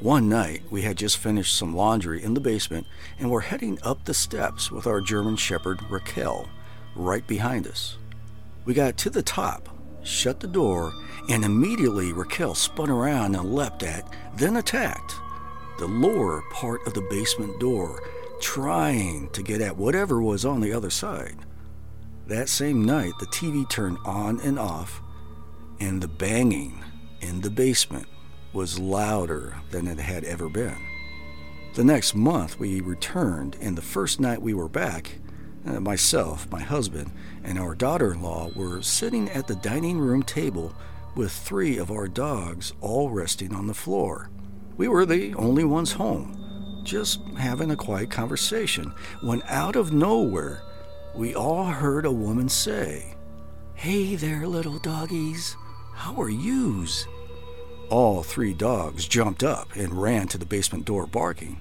One 0.00 0.30
night, 0.30 0.62
we 0.70 0.80
had 0.80 0.96
just 0.96 1.18
finished 1.18 1.56
some 1.56 1.76
laundry 1.76 2.22
in 2.22 2.32
the 2.32 2.40
basement 2.40 2.86
and 3.18 3.30
were 3.30 3.42
heading 3.42 3.78
up 3.82 4.04
the 4.04 4.14
steps 4.14 4.70
with 4.70 4.86
our 4.86 5.02
German 5.02 5.36
Shepherd 5.36 5.80
Raquel 5.90 6.48
right 6.94 7.26
behind 7.26 7.66
us. 7.66 7.98
We 8.64 8.72
got 8.72 8.96
to 8.98 9.10
the 9.10 9.22
top, 9.22 9.68
shut 10.06 10.40
the 10.40 10.46
door, 10.46 10.94
and 11.28 11.44
immediately 11.44 12.12
Raquel 12.12 12.54
spun 12.54 12.90
around 12.90 13.34
and 13.34 13.54
leapt 13.54 13.82
at, 13.82 14.08
then 14.36 14.56
attacked, 14.56 15.14
the 15.78 15.86
lower 15.86 16.42
part 16.52 16.86
of 16.86 16.94
the 16.94 17.06
basement 17.10 17.58
door 17.60 18.02
trying 18.40 19.28
to 19.30 19.42
get 19.42 19.60
at 19.60 19.76
whatever 19.76 20.20
was 20.20 20.44
on 20.44 20.60
the 20.60 20.72
other 20.72 20.90
side. 20.90 21.36
That 22.26 22.48
same 22.48 22.84
night, 22.84 23.12
the 23.18 23.26
TV 23.26 23.68
turned 23.68 23.98
on 24.04 24.40
and 24.40 24.58
off, 24.58 25.00
and 25.80 26.02
the 26.02 26.08
banging 26.08 26.82
in 27.20 27.40
the 27.40 27.50
basement 27.50 28.06
was 28.52 28.78
louder 28.78 29.56
than 29.70 29.86
it 29.86 29.98
had 29.98 30.24
ever 30.24 30.48
been. 30.48 30.76
The 31.74 31.84
next 31.84 32.14
month, 32.14 32.58
we 32.58 32.80
returned, 32.80 33.56
and 33.60 33.76
the 33.76 33.82
first 33.82 34.18
night 34.18 34.40
we 34.40 34.54
were 34.54 34.68
back, 34.68 35.18
uh, 35.66 35.80
myself, 35.80 36.50
my 36.50 36.60
husband, 36.60 37.10
and 37.44 37.58
our 37.58 37.74
daughter 37.74 38.12
in 38.12 38.22
law 38.22 38.50
were 38.54 38.82
sitting 38.82 39.28
at 39.30 39.46
the 39.46 39.56
dining 39.56 39.98
room 39.98 40.22
table 40.22 40.74
with 41.14 41.32
three 41.32 41.78
of 41.78 41.90
our 41.90 42.08
dogs 42.08 42.72
all 42.80 43.10
resting 43.10 43.54
on 43.54 43.66
the 43.66 43.74
floor. 43.74 44.30
We 44.76 44.88
were 44.88 45.06
the 45.06 45.34
only 45.34 45.64
ones 45.64 45.92
home 45.92 46.36
just 46.86 47.20
having 47.36 47.72
a 47.72 47.76
quiet 47.76 48.10
conversation, 48.10 48.94
when 49.20 49.42
out 49.48 49.76
of 49.76 49.92
nowhere, 49.92 50.62
we 51.14 51.34
all 51.34 51.64
heard 51.64 52.06
a 52.06 52.12
woman 52.12 52.48
say, 52.48 53.14
Hey 53.74 54.14
there, 54.14 54.46
little 54.46 54.78
doggies. 54.78 55.56
How 55.94 56.14
are 56.20 56.30
yous? 56.30 57.06
All 57.90 58.22
three 58.22 58.54
dogs 58.54 59.06
jumped 59.06 59.42
up 59.42 59.74
and 59.74 60.00
ran 60.00 60.28
to 60.28 60.38
the 60.38 60.46
basement 60.46 60.84
door 60.84 61.06
barking. 61.06 61.60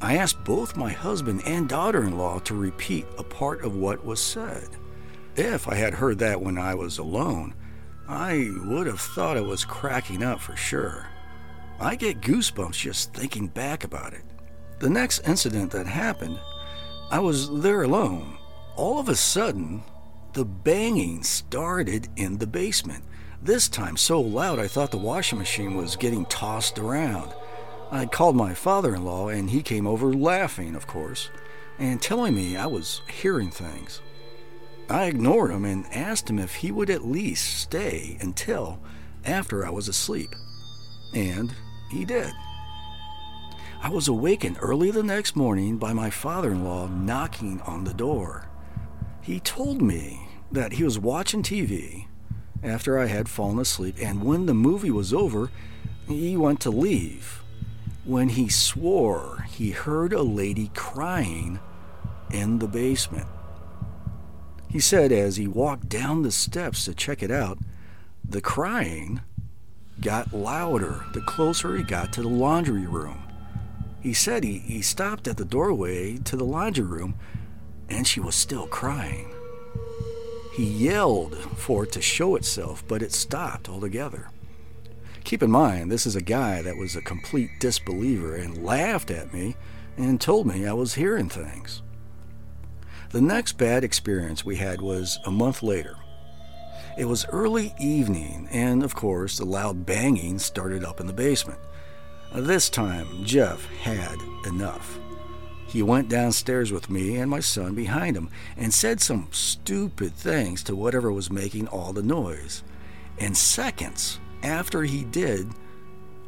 I 0.00 0.16
asked 0.16 0.44
both 0.44 0.76
my 0.76 0.92
husband 0.92 1.42
and 1.46 1.68
daughter 1.68 2.04
in 2.04 2.18
law 2.18 2.38
to 2.40 2.54
repeat 2.54 3.06
a 3.16 3.24
part 3.24 3.64
of 3.64 3.76
what 3.76 4.04
was 4.04 4.20
said. 4.20 4.68
If 5.36 5.68
I 5.68 5.74
had 5.74 5.94
heard 5.94 6.18
that 6.18 6.40
when 6.40 6.58
I 6.58 6.74
was 6.74 6.98
alone, 6.98 7.54
I 8.06 8.50
would 8.64 8.86
have 8.86 9.00
thought 9.00 9.36
I 9.36 9.40
was 9.40 9.64
cracking 9.64 10.22
up 10.22 10.40
for 10.40 10.56
sure. 10.56 11.06
I 11.80 11.96
get 11.96 12.20
goosebumps 12.20 12.74
just 12.74 13.14
thinking 13.14 13.48
back 13.48 13.82
about 13.84 14.12
it. 14.12 14.22
The 14.78 14.90
next 14.90 15.26
incident 15.26 15.70
that 15.72 15.86
happened, 15.86 16.38
I 17.10 17.18
was 17.18 17.60
there 17.60 17.82
alone. 17.82 18.36
All 18.76 18.98
of 18.98 19.08
a 19.08 19.14
sudden, 19.14 19.82
the 20.34 20.44
banging 20.44 21.22
started 21.22 22.08
in 22.16 22.38
the 22.38 22.46
basement. 22.46 23.04
This 23.40 23.68
time 23.68 23.96
so 23.96 24.20
loud 24.20 24.58
I 24.58 24.68
thought 24.68 24.90
the 24.90 24.98
washing 24.98 25.38
machine 25.38 25.76
was 25.76 25.96
getting 25.96 26.26
tossed 26.26 26.78
around. 26.78 27.32
I 27.90 28.06
called 28.06 28.36
my 28.36 28.54
father 28.54 28.94
in 28.94 29.04
law, 29.04 29.28
and 29.28 29.50
he 29.50 29.62
came 29.62 29.86
over 29.86 30.12
laughing, 30.12 30.74
of 30.74 30.86
course, 30.86 31.30
and 31.78 32.00
telling 32.00 32.34
me 32.34 32.56
I 32.56 32.66
was 32.66 33.02
hearing 33.08 33.50
things. 33.50 34.00
I 34.88 35.06
ignored 35.06 35.50
him 35.50 35.64
and 35.64 35.86
asked 35.92 36.28
him 36.28 36.38
if 36.38 36.56
he 36.56 36.70
would 36.70 36.90
at 36.90 37.06
least 37.06 37.58
stay 37.60 38.18
until 38.20 38.80
after 39.24 39.64
I 39.64 39.70
was 39.70 39.88
asleep. 39.88 40.34
And 41.14 41.54
he 41.90 42.04
did. 42.04 42.32
I 43.80 43.90
was 43.90 44.08
awakened 44.08 44.58
early 44.60 44.90
the 44.90 45.02
next 45.02 45.36
morning 45.36 45.76
by 45.76 45.92
my 45.92 46.10
father 46.10 46.52
in 46.52 46.64
law 46.64 46.86
knocking 46.88 47.60
on 47.62 47.84
the 47.84 47.94
door. 47.94 48.48
He 49.20 49.40
told 49.40 49.80
me 49.80 50.28
that 50.50 50.72
he 50.72 50.84
was 50.84 50.98
watching 50.98 51.42
TV 51.42 52.06
after 52.62 52.98
I 52.98 53.06
had 53.06 53.28
fallen 53.28 53.58
asleep, 53.58 53.96
and 54.00 54.24
when 54.24 54.46
the 54.46 54.54
movie 54.54 54.90
was 54.90 55.12
over, 55.12 55.50
he 56.08 56.36
went 56.36 56.60
to 56.60 56.70
leave. 56.70 57.43
When 58.04 58.28
he 58.28 58.48
swore 58.48 59.46
he 59.48 59.70
heard 59.70 60.12
a 60.12 60.22
lady 60.22 60.70
crying 60.74 61.58
in 62.30 62.58
the 62.58 62.68
basement. 62.68 63.26
He 64.68 64.80
said 64.80 65.10
as 65.10 65.36
he 65.36 65.46
walked 65.46 65.88
down 65.88 66.22
the 66.22 66.32
steps 66.32 66.84
to 66.84 66.94
check 66.94 67.22
it 67.22 67.30
out, 67.30 67.58
the 68.28 68.40
crying 68.40 69.22
got 70.00 70.34
louder 70.34 71.04
the 71.14 71.20
closer 71.22 71.76
he 71.76 71.82
got 71.82 72.12
to 72.12 72.22
the 72.22 72.28
laundry 72.28 72.86
room. 72.86 73.22
He 74.00 74.12
said 74.12 74.44
he, 74.44 74.58
he 74.58 74.82
stopped 74.82 75.26
at 75.26 75.38
the 75.38 75.44
doorway 75.44 76.18
to 76.18 76.36
the 76.36 76.44
laundry 76.44 76.84
room 76.84 77.14
and 77.88 78.06
she 78.06 78.20
was 78.20 78.34
still 78.34 78.66
crying. 78.66 79.30
He 80.54 80.64
yelled 80.64 81.36
for 81.56 81.84
it 81.84 81.92
to 81.92 82.02
show 82.02 82.36
itself, 82.36 82.84
but 82.86 83.02
it 83.02 83.12
stopped 83.12 83.68
altogether. 83.68 84.28
Keep 85.24 85.42
in 85.42 85.50
mind, 85.50 85.90
this 85.90 86.04
is 86.04 86.16
a 86.16 86.22
guy 86.22 86.60
that 86.60 86.76
was 86.76 86.94
a 86.94 87.00
complete 87.00 87.50
disbeliever 87.58 88.36
and 88.36 88.62
laughed 88.62 89.10
at 89.10 89.32
me 89.32 89.56
and 89.96 90.20
told 90.20 90.46
me 90.46 90.66
I 90.66 90.74
was 90.74 90.94
hearing 90.94 91.30
things. 91.30 91.82
The 93.10 93.22
next 93.22 93.56
bad 93.56 93.84
experience 93.84 94.44
we 94.44 94.56
had 94.56 94.82
was 94.82 95.18
a 95.24 95.30
month 95.30 95.62
later. 95.62 95.96
It 96.98 97.06
was 97.06 97.26
early 97.32 97.74
evening, 97.80 98.48
and 98.50 98.82
of 98.82 98.94
course, 98.94 99.38
the 99.38 99.46
loud 99.46 99.86
banging 99.86 100.38
started 100.38 100.84
up 100.84 101.00
in 101.00 101.06
the 101.06 101.12
basement. 101.12 101.58
This 102.34 102.68
time, 102.68 103.24
Jeff 103.24 103.64
had 103.76 104.18
enough. 104.46 104.98
He 105.66 105.82
went 105.82 106.10
downstairs 106.10 106.70
with 106.70 106.90
me 106.90 107.16
and 107.16 107.30
my 107.30 107.40
son 107.40 107.74
behind 107.74 108.16
him 108.16 108.28
and 108.56 108.74
said 108.74 109.00
some 109.00 109.28
stupid 109.30 110.14
things 110.14 110.62
to 110.64 110.76
whatever 110.76 111.10
was 111.10 111.30
making 111.30 111.66
all 111.68 111.92
the 111.92 112.02
noise. 112.02 112.62
In 113.18 113.34
seconds 113.34 114.20
after 114.44 114.82
he 114.82 115.04
did, 115.04 115.48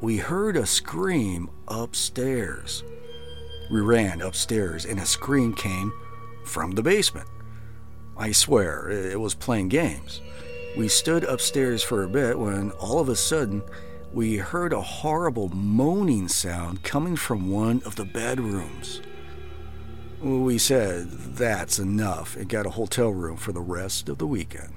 we 0.01 0.17
heard 0.17 0.57
a 0.57 0.67
scream 0.67 1.51
upstairs. 1.69 2.83
We 3.71 3.81
ran 3.81 4.21
upstairs 4.21 4.85
and 4.85 4.99
a 4.99 5.07
scream 5.07 5.55
came 5.55 5.93
from 6.45 6.73
the 6.73 6.83
basement. 6.83 7.29
I 8.17 8.33
swear, 8.33 8.89
it 8.89 9.21
was 9.21 9.35
playing 9.35 9.69
games. 9.69 10.21
We 10.77 10.89
stood 10.89 11.25
upstairs 11.25 11.83
for 11.83 12.03
a 12.03 12.09
bit 12.09 12.39
when 12.39 12.71
all 12.73 12.99
of 13.01 13.09
a 13.09 13.17
sudden 13.17 13.63
we 14.13 14.37
heard 14.37 14.73
a 14.73 14.81
horrible 14.81 15.49
moaning 15.51 16.29
sound 16.29 16.83
coming 16.83 17.17
from 17.17 17.51
one 17.51 17.83
of 17.85 17.97
the 17.97 18.05
bedrooms. 18.05 19.03
We 20.21 20.57
said, 20.57 21.11
That's 21.11 21.79
enough, 21.79 22.37
and 22.37 22.49
got 22.49 22.67
a 22.67 22.71
hotel 22.71 23.11
room 23.11 23.37
for 23.37 23.53
the 23.53 23.61
rest 23.61 24.09
of 24.09 24.17
the 24.19 24.27
weekend. 24.27 24.76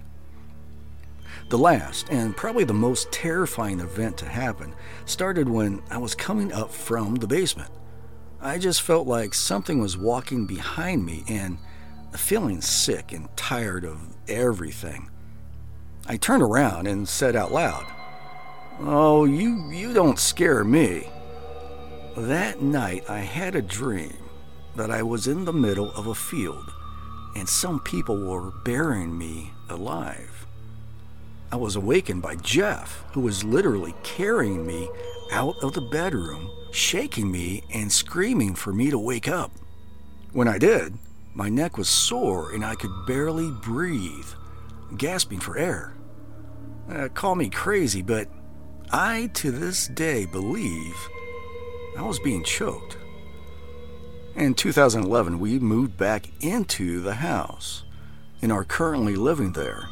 The 1.50 1.58
last, 1.58 2.10
and 2.10 2.38
probably 2.38 2.64
the 2.64 2.74
most 2.74 3.12
terrifying 3.12 3.80
event 3.80 4.18
to 4.18 4.26
happen, 4.26 4.74
started 5.06 5.50
when 5.50 5.82
I 5.90 5.98
was 5.98 6.14
coming 6.14 6.54
up 6.54 6.72
from 6.72 7.16
the 7.16 7.28
basement. 7.28 7.72
I 8.40 8.58
just 8.58 8.84
felt 8.84 9.08
like 9.08 9.34
something 9.34 9.80
was 9.80 9.98
walking 9.98 10.46
behind 10.46 11.06
me 11.06 11.24
and 11.28 11.58
feeling 12.16 12.62
sick 12.62 13.12
and 13.12 13.36
tired 13.36 13.84
of 13.84 14.00
everything. 14.28 15.10
I 16.08 16.18
turned 16.18 16.44
around 16.44 16.88
and 16.88 17.10
said 17.10 17.36
out 17.36 17.52
loud, 17.52 17.86
Oh, 18.80 19.26
you, 19.26 19.70
you 19.72 19.94
don't 19.94 20.20
scare 20.20 20.64
me. 20.64 21.10
That 22.16 22.62
night 22.62 23.10
I 23.10 23.20
had 23.20 23.56
a 23.56 23.62
dream 23.62 24.18
that 24.76 24.92
I 24.92 25.04
was 25.04 25.28
in 25.28 25.46
the 25.46 25.54
middle 25.54 25.92
of 25.92 26.08
a 26.08 26.16
field 26.16 26.72
and 27.36 27.48
some 27.48 27.80
people 27.80 28.18
were 28.18 28.52
burying 28.52 29.18
me 29.18 29.52
alive. 29.70 30.29
I 31.52 31.56
was 31.56 31.76
awakened 31.76 32.22
by 32.22 32.36
Jeff, 32.36 33.04
who 33.14 33.22
was 33.22 33.44
literally 33.44 33.96
carrying 34.04 34.68
me 34.68 34.90
out 35.32 35.56
of 35.64 35.74
the 35.74 35.82
bedroom, 35.82 36.50
shaking 36.72 37.32
me 37.32 37.64
and 37.74 37.92
screaming 37.92 38.54
for 38.54 38.72
me 38.72 38.92
to 38.92 39.00
wake 39.00 39.28
up. 39.28 39.52
When 40.32 40.48
I 40.48 40.60
did, 40.60 40.94
my 41.34 41.50
neck 41.50 41.78
was 41.78 41.90
sore 41.90 42.52
and 42.52 42.64
I 42.64 42.76
could 42.76 42.92
barely 43.08 43.50
breathe, 43.50 44.28
gasping 44.96 45.40
for 45.40 45.58
air. 45.58 45.96
Uh, 46.88 47.08
call 47.08 47.36
me 47.36 47.50
crazy, 47.50 48.04
but 48.04 48.28
I 48.92 49.32
to 49.36 49.52
this 49.52 49.88
day 49.88 50.26
believe 50.26 50.96
I 51.98 52.04
was 52.04 52.20
being 52.20 52.44
choked. 52.44 52.98
In 54.36 54.54
2011, 54.54 55.40
we 55.40 55.58
moved 55.60 55.98
back 55.98 56.30
into 56.42 57.02
the 57.02 57.16
house 57.16 57.84
and 58.42 58.52
are 58.52 58.64
currently 58.64 59.16
living 59.16 59.54
there. 59.54 59.90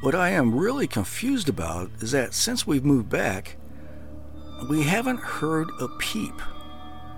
What 0.00 0.14
I 0.14 0.30
am 0.30 0.54
really 0.54 0.86
confused 0.86 1.48
about 1.48 1.90
is 2.00 2.12
that 2.12 2.34
since 2.34 2.66
we've 2.66 2.84
moved 2.84 3.08
back, 3.08 3.56
we 4.68 4.82
haven't 4.82 5.20
heard 5.20 5.68
a 5.80 5.88
peep. 5.98 6.40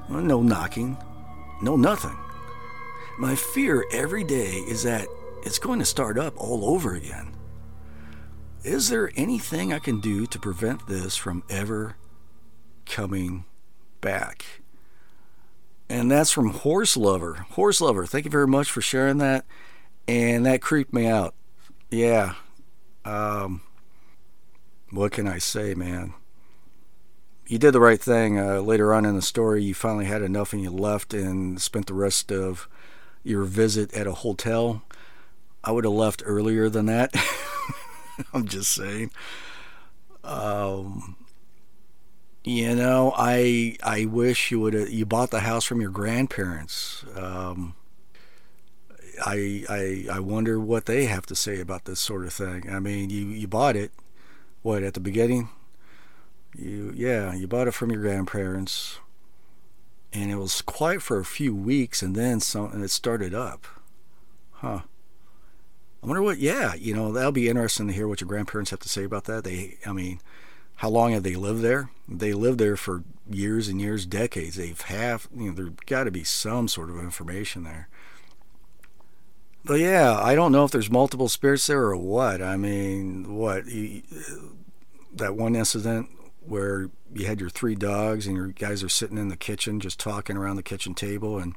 No 0.09 0.43
knocking, 0.43 0.97
no 1.61 1.77
nothing. 1.77 2.17
My 3.19 3.35
fear 3.35 3.85
every 3.93 4.25
day 4.25 4.59
is 4.69 4.85
that 4.85 5.09
it's 5.43 5.59
going 5.59 5.81
to 5.81 5.85
start 5.85 6.19
up 6.19 6.35
all 6.37 6.65
over 6.65 6.95
again. 6.95 7.35
Is 8.65 8.89
there 8.89 9.11
anything 9.17 9.73
I 9.73 9.81
can 9.81 10.01
do 10.01 10.27
to 10.27 10.39
prevent 10.39 10.87
this 10.87 11.17
from 11.17 11.43
ever 11.51 11.97
coming 12.87 13.45
back? 14.01 14.45
And 15.89 16.11
that's 16.11 16.31
from 16.31 16.51
Horse 16.51 16.97
Lover. 16.97 17.47
Horse 17.51 17.81
Lover, 17.81 18.07
thank 18.07 18.25
you 18.25 18.31
very 18.31 18.47
much 18.47 18.71
for 18.71 18.81
sharing 18.81 19.19
that. 19.19 19.45
And 20.07 20.47
that 20.47 20.63
creeped 20.63 20.93
me 20.93 21.07
out. 21.07 21.35
Yeah. 21.91 22.35
Um, 23.09 23.63
what 24.91 25.13
can 25.13 25.27
I 25.27 25.39
say, 25.39 25.75
man? 25.75 26.15
You 27.47 27.59
did 27.59 27.73
the 27.73 27.81
right 27.81 28.01
thing. 28.01 28.39
Uh, 28.39 28.61
later 28.61 28.93
on 28.93 29.07
in 29.07 29.17
the 29.17 29.23
story, 29.23 29.63
you 29.65 29.75
finally 29.75 30.05
had 30.05 30.21
enough 30.21 30.53
and 30.53 30.63
you 30.63 30.71
left 30.71 31.15
and 31.15 31.61
spent 31.61 31.87
the 31.87 31.95
rest 31.95 32.31
of 32.31 32.69
your 33.23 33.45
visit 33.45 33.95
at 33.95 34.07
a 34.07 34.13
hotel. 34.13 34.83
I 35.65 35.73
would 35.73 35.85
have 35.85 35.95
left 35.95 36.23
earlier 36.27 36.69
than 36.69 36.87
that. 36.87 37.15
I'm 38.35 38.47
just 38.47 38.71
saying. 38.73 39.11
Um, 40.23 41.17
you 42.45 42.75
know, 42.75 43.15
I 43.17 43.77
I 43.83 44.05
wish 44.05 44.51
you 44.51 44.61
would 44.61 44.75
have 44.75 44.91
you 44.91 45.07
bought 45.07 45.31
the 45.31 45.41
house 45.41 45.65
from 45.65 45.81
your 45.81 45.91
grandparents. 45.91 47.05
Um, 47.17 47.75
I 49.25 49.65
I 49.69 50.17
I 50.17 50.21
wonder 50.21 50.59
what 50.61 50.87
they 50.87 51.07
have 51.07 51.27
to 51.27 51.35
say 51.35 51.61
about 51.61 51.85
this 51.85 52.01
sort 52.01 52.25
of 52.25 52.33
thing. 52.33 52.71
I 52.71 52.79
mean, 52.81 53.11
you 53.11 53.27
you 53.27 53.49
bought 53.49 53.77
it, 53.77 53.93
what 54.63 54.83
at 54.83 54.95
the 54.95 55.01
beginning? 55.01 55.51
You 56.57 56.93
yeah, 56.95 57.35
you 57.35 57.47
bought 57.47 57.69
it 57.69 57.75
from 57.75 57.91
your 57.91 58.01
grandparents, 58.01 58.99
and 60.13 60.31
it 60.31 60.37
was 60.37 60.63
quiet 60.63 61.03
for 61.03 61.19
a 61.19 61.25
few 61.25 61.55
weeks, 61.55 62.03
and 62.03 62.15
then 62.17 62.41
something 62.41 62.83
it 62.83 62.91
started 62.91 63.35
up, 63.35 63.67
huh? 64.53 64.81
I 66.03 66.07
wonder 66.07 66.23
what. 66.23 66.39
Yeah, 66.39 66.75
you 66.75 66.95
know 66.95 67.13
that'll 67.13 67.33
be 67.33 67.49
interesting 67.49 67.89
to 67.89 67.93
hear 67.93 68.09
what 68.09 68.21
your 68.21 68.29
grandparents 68.29 68.71
have 68.71 68.81
to 68.81 68.89
say 68.89 69.05
about 69.05 69.25
that. 69.25 69.45
They, 69.45 69.79
I 69.85 69.93
mean 69.93 70.21
how 70.79 70.89
long 70.89 71.13
have 71.13 71.25
they 71.25 71.35
lived 71.35 71.63
there? 71.63 71.91
They 72.09 72.33
lived 72.33 72.61
there 72.61 72.77
for 72.77 73.03
years 73.29 73.67
and 73.67 73.81
years, 73.81 74.07
decades. 74.07 74.55
They've 74.55 74.81
have 74.83 75.29
you 75.37 75.49
know 75.49 75.53
there's 75.53 75.71
got 75.87 76.05
to 76.05 76.13
be 76.13 76.23
some 76.23 76.69
sort 76.69 76.89
of 76.89 76.99
information 76.99 77.65
there. 77.65 77.89
But 79.69 79.81
yeah, 79.81 80.19
I 80.19 80.35
don't 80.35 80.51
know 80.51 80.65
if 80.65 80.71
there's 80.71 80.91
multiple 80.91 81.29
spirits 81.29 81.67
there 81.67 81.83
or 81.83 81.97
what. 81.99 82.41
I 82.41 82.57
mean, 82.57 83.37
what 83.37 83.65
that 85.15 85.37
one 85.37 85.55
incident 85.55 86.09
where 86.41 86.89
you 87.15 87.27
had 87.27 87.39
your 87.39 87.51
three 87.51 87.75
dogs 87.75 88.27
and 88.27 88.35
your 88.35 88.47
guys 88.47 88.83
are 88.83 88.89
sitting 88.89 89.19
in 89.19 89.29
the 89.29 89.37
kitchen 89.37 89.79
just 89.79 90.01
talking 90.01 90.39
around 90.39 90.57
the 90.57 90.63
kitchen 90.63 90.95
table 90.95 91.39
and 91.39 91.55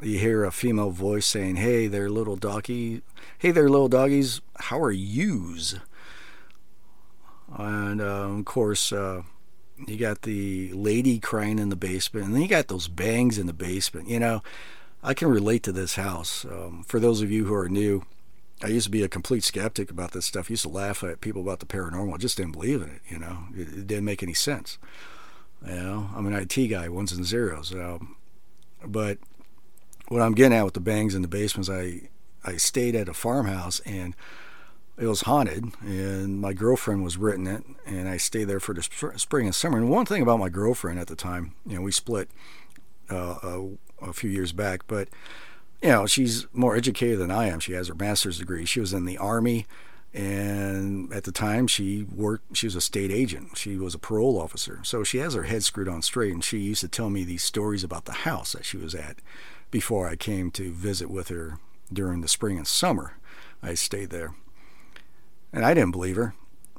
you 0.00 0.18
hear 0.18 0.44
a 0.44 0.50
female 0.50 0.88
voice 0.88 1.26
saying, 1.26 1.56
"Hey 1.56 1.88
there, 1.88 2.08
little 2.08 2.36
doggy. 2.36 3.02
Hey 3.36 3.50
there, 3.50 3.68
little 3.68 3.90
doggies. 3.90 4.40
How 4.56 4.80
are 4.80 4.90
yous?" 4.90 5.74
And 7.54 8.00
uh, 8.00 8.30
of 8.30 8.46
course, 8.46 8.94
uh, 8.94 9.24
you 9.86 9.98
got 9.98 10.22
the 10.22 10.72
lady 10.72 11.18
crying 11.18 11.58
in 11.58 11.68
the 11.68 11.76
basement, 11.76 12.24
and 12.24 12.34
then 12.34 12.40
you 12.40 12.48
got 12.48 12.68
those 12.68 12.88
bangs 12.88 13.36
in 13.36 13.46
the 13.46 13.52
basement. 13.52 14.08
You 14.08 14.20
know, 14.20 14.42
I 15.02 15.14
can 15.14 15.28
relate 15.28 15.62
to 15.64 15.72
this 15.72 15.96
house. 15.96 16.44
Um, 16.44 16.84
for 16.86 17.00
those 17.00 17.22
of 17.22 17.30
you 17.30 17.46
who 17.46 17.54
are 17.54 17.68
new, 17.68 18.04
I 18.62 18.68
used 18.68 18.84
to 18.84 18.90
be 18.90 19.02
a 19.02 19.08
complete 19.08 19.42
skeptic 19.42 19.90
about 19.90 20.12
this 20.12 20.26
stuff. 20.26 20.46
I 20.48 20.52
used 20.52 20.62
to 20.62 20.68
laugh 20.68 21.02
at 21.02 21.20
people 21.20 21.42
about 21.42 21.58
the 21.58 21.66
paranormal. 21.66 22.14
I 22.14 22.18
just 22.18 22.36
didn't 22.36 22.52
believe 22.52 22.82
in 22.82 22.90
it. 22.90 23.00
You 23.08 23.18
know, 23.18 23.38
it, 23.54 23.68
it 23.68 23.86
didn't 23.88 24.04
make 24.04 24.22
any 24.22 24.34
sense. 24.34 24.78
You 25.66 25.74
know, 25.74 26.10
I'm 26.14 26.26
an 26.26 26.34
IT 26.34 26.68
guy, 26.68 26.88
ones 26.88 27.12
and 27.12 27.24
zeros. 27.24 27.72
Um, 27.72 28.16
but 28.86 29.18
what 30.08 30.22
I'm 30.22 30.34
getting 30.34 30.56
at 30.56 30.64
with 30.64 30.74
the 30.74 30.80
bangs 30.80 31.14
in 31.14 31.22
the 31.22 31.28
basements, 31.28 31.68
I 31.68 32.08
I 32.44 32.56
stayed 32.56 32.96
at 32.96 33.08
a 33.08 33.14
farmhouse 33.14 33.80
and 33.80 34.16
it 34.98 35.06
was 35.06 35.22
haunted, 35.22 35.72
and 35.80 36.40
my 36.40 36.52
girlfriend 36.52 37.02
was 37.02 37.16
renting 37.16 37.46
it, 37.46 37.64
and 37.86 38.08
I 38.08 38.18
stayed 38.18 38.44
there 38.44 38.60
for 38.60 38.74
the 38.74 38.82
sp- 38.84 39.16
spring 39.16 39.46
and 39.46 39.54
summer. 39.54 39.78
And 39.78 39.88
one 39.88 40.04
thing 40.04 40.22
about 40.22 40.38
my 40.38 40.50
girlfriend 40.50 40.98
at 41.00 41.06
the 41.06 41.16
time, 41.16 41.54
you 41.66 41.76
know, 41.76 41.82
we 41.82 41.92
split 41.92 42.28
uh, 43.12 43.38
a, 43.42 44.08
a, 44.08 44.12
few 44.12 44.30
years 44.30 44.52
back, 44.52 44.82
but 44.86 45.08
you 45.82 45.88
know, 45.88 46.06
she's 46.06 46.46
more 46.52 46.76
educated 46.76 47.18
than 47.18 47.30
I 47.30 47.48
am. 47.48 47.60
She 47.60 47.72
has 47.72 47.88
her 47.88 47.94
master's 47.94 48.38
degree. 48.38 48.64
She 48.64 48.80
was 48.80 48.92
in 48.92 49.04
the 49.04 49.18
army, 49.18 49.66
and 50.14 51.12
at 51.12 51.24
the 51.24 51.32
time, 51.32 51.66
she 51.66 52.04
worked. 52.04 52.56
She 52.56 52.66
was 52.66 52.76
a 52.76 52.80
state 52.80 53.10
agent. 53.10 53.56
She 53.56 53.76
was 53.76 53.94
a 53.94 53.98
parole 53.98 54.40
officer, 54.40 54.80
so 54.82 55.04
she 55.04 55.18
has 55.18 55.34
her 55.34 55.44
head 55.44 55.64
screwed 55.64 55.88
on 55.88 56.02
straight. 56.02 56.32
And 56.32 56.44
she 56.44 56.58
used 56.58 56.82
to 56.82 56.88
tell 56.88 57.10
me 57.10 57.24
these 57.24 57.44
stories 57.44 57.84
about 57.84 58.04
the 58.04 58.12
house 58.12 58.52
that 58.52 58.64
she 58.64 58.76
was 58.76 58.94
at 58.94 59.16
before 59.70 60.08
I 60.08 60.16
came 60.16 60.50
to 60.52 60.72
visit 60.72 61.10
with 61.10 61.28
her 61.28 61.58
during 61.92 62.20
the 62.20 62.28
spring 62.28 62.58
and 62.58 62.66
summer. 62.66 63.14
I 63.62 63.74
stayed 63.74 64.10
there 64.10 64.34
and 65.52 65.64
I 65.64 65.74
didn't 65.74 65.92
believe 65.92 66.16
her. 66.16 66.34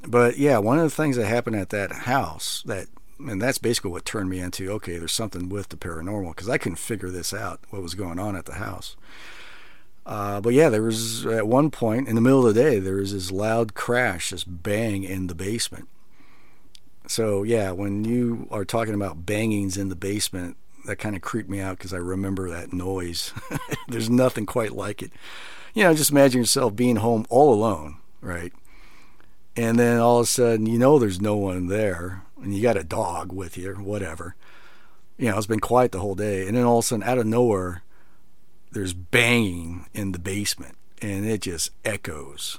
But 0.06 0.36
yeah, 0.36 0.58
one 0.58 0.78
of 0.78 0.84
the 0.84 0.90
things 0.90 1.16
that 1.16 1.26
happened 1.26 1.56
at 1.56 1.70
that 1.70 1.92
house 1.92 2.62
that 2.66 2.88
and 3.18 3.40
that's 3.40 3.58
basically 3.58 3.90
what 3.90 4.04
turned 4.04 4.30
me 4.30 4.40
into 4.40 4.70
okay, 4.72 4.98
there's 4.98 5.12
something 5.12 5.48
with 5.48 5.68
the 5.68 5.76
paranormal 5.76 6.30
because 6.30 6.48
I 6.48 6.58
couldn't 6.58 6.76
figure 6.76 7.10
this 7.10 7.32
out 7.32 7.60
what 7.70 7.82
was 7.82 7.94
going 7.94 8.18
on 8.18 8.36
at 8.36 8.46
the 8.46 8.54
house. 8.54 8.96
Uh, 10.06 10.40
but 10.40 10.52
yeah, 10.52 10.68
there 10.68 10.82
was 10.82 11.24
at 11.24 11.46
one 11.46 11.70
point 11.70 12.08
in 12.08 12.14
the 12.14 12.20
middle 12.20 12.46
of 12.46 12.54
the 12.54 12.60
day 12.60 12.78
there 12.78 12.96
was 12.96 13.12
this 13.12 13.30
loud 13.30 13.74
crash, 13.74 14.30
this 14.30 14.44
bang 14.44 15.02
in 15.04 15.28
the 15.28 15.34
basement. 15.34 15.88
So 17.06 17.42
yeah, 17.42 17.70
when 17.70 18.04
you 18.04 18.48
are 18.50 18.64
talking 18.64 18.94
about 18.94 19.26
bangings 19.26 19.76
in 19.76 19.88
the 19.88 19.96
basement, 19.96 20.56
that 20.86 20.96
kind 20.96 21.16
of 21.16 21.22
creeped 21.22 21.48
me 21.48 21.60
out 21.60 21.78
because 21.78 21.94
I 21.94 21.98
remember 21.98 22.50
that 22.50 22.72
noise. 22.72 23.32
There's 23.88 24.10
nothing 24.10 24.44
quite 24.44 24.72
like 24.72 25.02
it. 25.02 25.12
You 25.72 25.84
know, 25.84 25.94
just 25.94 26.10
imagine 26.10 26.42
yourself 26.42 26.76
being 26.76 26.96
home 26.96 27.26
all 27.30 27.52
alone, 27.52 27.96
right? 28.20 28.52
and 29.56 29.78
then 29.78 29.98
all 29.98 30.18
of 30.18 30.24
a 30.24 30.26
sudden 30.26 30.66
you 30.66 30.78
know 30.78 30.98
there's 30.98 31.20
no 31.20 31.36
one 31.36 31.68
there 31.68 32.22
and 32.44 32.54
you 32.54 32.62
got 32.62 32.76
a 32.76 32.84
dog 32.84 33.32
with 33.32 33.56
you 33.56 33.70
or 33.70 33.82
whatever. 33.82 34.34
You 35.16 35.30
know 35.30 35.38
it's 35.38 35.46
been 35.46 35.60
quiet 35.60 35.92
the 35.92 36.00
whole 36.00 36.14
day 36.14 36.46
and 36.46 36.56
then 36.56 36.64
all 36.64 36.78
of 36.78 36.84
a 36.84 36.86
sudden 36.86 37.04
out 37.04 37.18
of 37.18 37.26
nowhere 37.26 37.82
there's 38.72 38.92
banging 38.92 39.86
in 39.94 40.12
the 40.12 40.18
basement 40.18 40.76
and 41.00 41.24
it 41.24 41.42
just 41.42 41.70
echoes. 41.84 42.58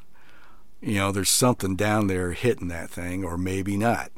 You 0.82 0.96
know 0.96 1.12
there's 1.12 1.30
something 1.30 1.76
down 1.76 2.08
there 2.08 2.32
hitting 2.32 2.70
that 2.70 2.90
thing 2.90 3.24
or 3.24 3.38
maybe 3.38 3.78
not. 3.78 4.12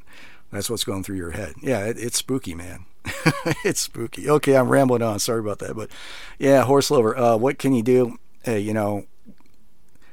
That's 0.51 0.69
what's 0.69 0.83
going 0.83 1.03
through 1.03 1.17
your 1.17 1.31
head. 1.31 1.53
Yeah 1.61 1.85
it, 1.85 1.97
it's 1.97 2.17
spooky 2.17 2.55
man. 2.55 2.85
It's 3.63 3.79
spooky. 3.81 4.29
Okay 4.29 4.55
i'm 4.55 4.69
rambling 4.69 5.01
on. 5.01 5.19
Sorry 5.19 5.39
about 5.39 5.59
that 5.59 5.75
but 5.75 5.89
yeah 6.37 6.63
horse 6.63 6.91
lover 6.91 7.17
uh, 7.17 7.37
what 7.37 7.59
can 7.59 7.73
you 7.73 7.83
do? 7.83 8.19
Hey 8.43 8.59
you 8.59 8.73
know 8.73 9.05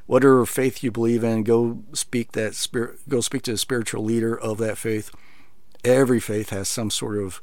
whatever 0.07 0.45
faith 0.47 0.83
you 0.83 0.91
believe 0.91 1.25
in, 1.25 1.43
go 1.43 1.83
speak 1.93 2.33
that 2.33 2.55
spirit, 2.55 2.99
go 3.09 3.21
speak 3.21 3.43
to 3.43 3.53
the 3.53 3.59
spiritual 3.59 4.05
leader 4.05 4.39
of 4.39 4.59
that 4.59 4.79
faith. 4.79 5.11
Every 5.85 6.21
faith 6.21 6.51
has 6.51 6.69
some 6.69 6.91
sort 6.91 7.19
of 7.19 7.43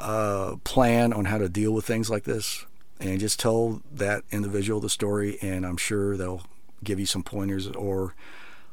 uh, 0.00 0.56
plan 0.64 1.12
on 1.12 1.26
how 1.26 1.38
to 1.38 1.48
deal 1.48 1.72
with 1.72 1.84
things 1.84 2.10
like 2.10 2.24
this, 2.24 2.64
and 3.00 3.20
just 3.20 3.38
tell 3.38 3.82
that 3.92 4.24
individual 4.30 4.80
the 4.80 4.88
story, 4.88 5.38
and 5.42 5.66
I'm 5.66 5.76
sure 5.76 6.16
they'll 6.16 6.42
give 6.82 6.98
you 6.98 7.06
some 7.06 7.22
pointers 7.22 7.66
or, 7.68 8.14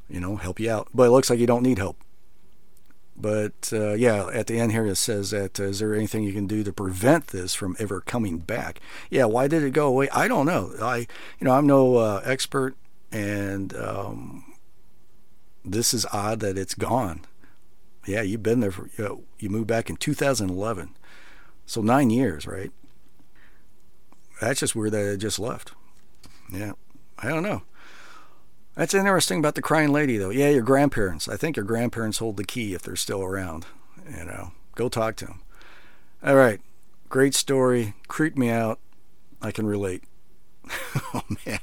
you 0.10 0.20
know, 0.20 0.36
help 0.36 0.60
you 0.60 0.72
out. 0.72 0.88
But 0.94 1.04
it 1.04 1.12
looks 1.12 1.30
like 1.30 1.40
you 1.40 1.48
don't 1.48 1.64
need 1.64 1.78
help. 1.78 1.98
But 3.16 3.72
uh, 3.72 3.94
yeah, 3.94 4.30
at 4.34 4.48
the 4.48 4.60
end 4.60 4.72
here 4.72 4.86
it 4.88 4.96
says 4.96 5.30
that 5.30 5.60
uh, 5.60 5.64
is 5.64 5.80
there 5.80 5.94
anything 5.94 6.24
you 6.24 6.34
can 6.34 6.48
do 6.48 6.64
to 6.64 6.74
prevent 6.74 7.28
this 7.28 7.54
from 7.54 7.76
ever 7.78 8.02
coming 8.02 8.40
back? 8.40 8.80
Yeah, 9.12 9.26
why 9.26 9.48
did 9.48 9.64
it 9.64 9.72
go 9.72 9.88
away? 9.88 10.10
I 10.10 10.28
don't 10.28 10.48
know. 10.48 10.74
I 10.82 10.98
you 10.98 11.46
know 11.46 11.52
I'm 11.52 11.68
no 11.68 11.98
uh, 11.98 12.22
expert, 12.26 12.76
and 13.12 13.76
um, 13.76 14.56
this 15.64 15.94
is 15.94 16.08
odd 16.12 16.40
that 16.40 16.58
it's 16.58 16.74
gone. 16.74 17.22
Yeah, 18.06 18.22
you've 18.22 18.44
been 18.44 18.60
there 18.60 18.72
for 18.72 18.90
you, 18.98 19.04
know, 19.04 19.24
you 19.40 19.50
moved 19.50 19.68
back 19.68 19.90
in 19.90 19.96
2011, 19.96 20.96
so 21.66 21.82
nine 21.82 22.10
years, 22.10 22.48
right? 22.48 22.72
That's 24.40 24.60
just 24.60 24.76
where 24.76 24.90
they 24.90 25.16
just 25.18 25.40
left. 25.40 25.74
Yeah, 26.52 26.74
I 27.20 27.30
don't 27.30 27.44
know. 27.44 27.62
That's 28.76 28.94
interesting 28.94 29.40
about 29.40 29.56
the 29.56 29.62
crying 29.62 29.92
lady, 29.92 30.18
though. 30.18 30.30
Yeah, 30.30 30.50
your 30.50 30.64
grandparents. 30.64 31.28
I 31.28 31.38
think 31.38 31.56
your 31.56 31.66
grandparents 31.66 32.18
hold 32.18 32.38
the 32.38 32.44
key 32.44 32.74
if 32.74 32.82
they're 32.82 32.96
still 32.96 33.22
around. 33.22 33.66
You 34.10 34.26
know, 34.26 34.54
go 34.76 34.90
talk 34.90 35.16
to 35.18 35.26
them. 35.26 35.42
All 36.24 36.36
right, 36.36 36.60
great 37.10 37.36
story. 37.36 37.94
Creeped 38.08 38.38
me 38.38 38.50
out. 38.50 38.80
I 39.42 39.52
can 39.52 39.68
relate. 39.68 40.04
oh 41.14 41.24
man. 41.46 41.60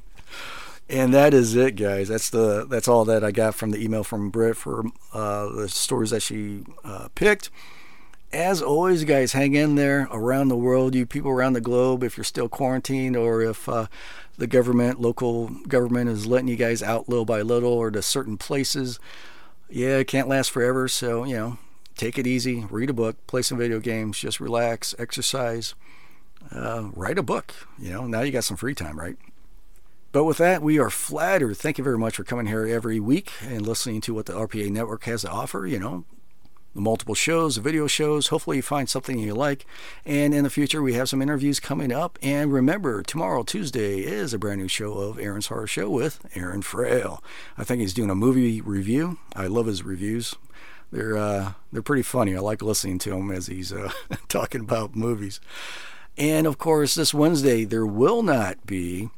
And 0.91 1.13
that 1.13 1.35
is 1.35 1.55
it, 1.55 1.77
guys. 1.77 2.09
That's 2.09 2.31
the 2.31 2.67
that's 2.67 2.89
all 2.89 3.05
that 3.05 3.23
I 3.23 3.31
got 3.31 3.55
from 3.55 3.71
the 3.73 3.83
email 3.83 4.05
from 4.05 4.31
Britt 4.31 4.57
for 4.57 4.85
uh, 5.13 5.53
the 5.53 5.69
stories 5.69 6.11
that 6.11 6.21
she 6.21 6.65
uh, 6.83 7.09
picked. 7.15 7.51
As 8.33 8.61
always, 8.61 9.05
guys, 9.05 9.33
hang 9.33 9.55
in 9.55 9.75
there 9.75 10.07
around 10.11 10.49
the 10.49 10.57
world, 10.57 10.95
you 10.95 11.07
people 11.07 11.31
around 11.31 11.55
the 11.55 11.63
globe, 11.63 12.03
if 12.03 12.17
you're 12.17 12.25
still 12.25 12.49
quarantined 12.49 13.17
or 13.17 13.41
if 13.41 13.69
uh, 13.69 13.87
the 14.37 14.47
government, 14.47 15.01
local 15.01 15.49
government, 15.67 16.11
is 16.11 16.27
letting 16.27 16.49
you 16.49 16.57
guys 16.57 16.83
out 16.83 17.09
little 17.09 17.25
by 17.25 17.41
little 17.41 17.73
or 17.73 17.91
to 17.91 18.03
certain 18.03 18.37
places. 18.37 18.99
Yeah, 19.71 19.99
it 19.99 20.09
can't 20.09 20.29
last 20.29 20.51
forever. 20.51 20.89
So, 20.89 21.25
you 21.25 21.37
know, 21.37 21.59
take 21.97 22.19
it 22.19 22.27
easy, 22.27 22.67
read 22.71 22.91
a 22.91 22.95
book, 22.95 23.17
play 23.27 23.43
some 23.43 23.59
video 23.59 23.81
games, 23.81 24.19
just 24.19 24.41
relax, 24.41 24.95
exercise, 24.99 25.75
uh, 26.53 26.91
write 26.95 27.19
a 27.19 27.23
book. 27.23 27.55
You 27.79 27.93
know, 27.93 28.07
now 28.07 28.21
you 28.21 28.31
got 28.31 28.45
some 28.45 28.57
free 28.59 28.75
time, 28.75 28.99
right? 28.99 29.17
But 30.11 30.25
with 30.25 30.39
that, 30.39 30.63
we 30.63 30.79
are 30.79 30.91
flattered. 30.91 31.57
Thank 31.57 31.77
you 31.77 31.85
very 31.85 31.99
much 31.99 32.17
for 32.17 32.25
coming 32.25 32.47
here 32.47 32.67
every 32.67 32.99
week 32.99 33.31
and 33.43 33.67
listening 33.67 34.01
to 34.03 34.15
what 34.15 34.27
the 34.27 34.33
RPA 34.33 34.71
network 34.71 35.05
has 35.05 35.23
to 35.23 35.31
offer. 35.31 35.67
You 35.67 35.79
know, 35.79 36.05
the 36.75 36.81
multiple 36.81 37.15
shows, 37.15 37.57
the 37.57 37.61
video 37.61 37.87
shows. 37.87 38.29
Hopefully, 38.29 38.57
you 38.57 38.63
find 38.63 38.89
something 38.89 39.19
you 39.19 39.35
like. 39.35 39.67
And 40.07 40.33
in 40.33 40.45
the 40.45 40.51
future, 40.51 40.81
we 40.81 40.95
have 40.95 41.11
some 41.11 41.21
interviews 41.21 41.61
coming 41.61 41.93
up. 41.93 42.19
And 42.23 42.53
remember, 42.53 43.03
tomorrow, 43.03 43.43
Tuesday, 43.43 43.99
is 43.99 44.33
a 44.33 44.39
brand 44.39 44.61
new 44.61 44.69
show 44.69 44.95
of 44.95 45.19
Aaron's 45.19 45.49
Horror 45.49 45.67
Show 45.67 45.91
with 45.91 46.25
Aaron 46.35 46.63
Frale. 46.63 47.23
I 47.59 47.65
think 47.65 47.81
he's 47.81 47.95
doing 47.95 48.11
a 48.11 48.15
movie 48.15 48.63
review. 48.63 49.19
I 49.37 49.47
love 49.47 49.67
his 49.67 49.83
reviews. 49.83 50.37
They're 50.91 51.19
uh, 51.19 51.53
they're 51.71 51.83
pretty 51.83 52.03
funny. 52.03 52.35
I 52.35 52.41
like 52.41 52.63
listening 52.63 52.99
to 53.01 53.13
him 53.13 53.31
as 53.31 53.47
he's 53.47 53.75
uh, 53.75 53.93
talking 54.29 54.63
about 54.63 54.97
movies. 54.97 55.39
And 56.17 56.47
of 56.47 56.59
course, 56.59 56.95
this 56.95 57.13
Wednesday 57.13 57.65
there 57.65 57.87
will 57.87 58.23
not 58.23 58.67
be 58.67 59.11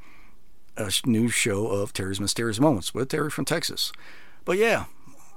a 0.80 0.90
new 1.04 1.28
show 1.28 1.66
of 1.66 1.92
Terry's 1.92 2.20
Mysterious 2.20 2.58
Moments 2.58 2.94
with 2.94 3.08
Terry 3.08 3.30
from 3.30 3.44
Texas. 3.44 3.92
But 4.44 4.56
yeah, 4.56 4.86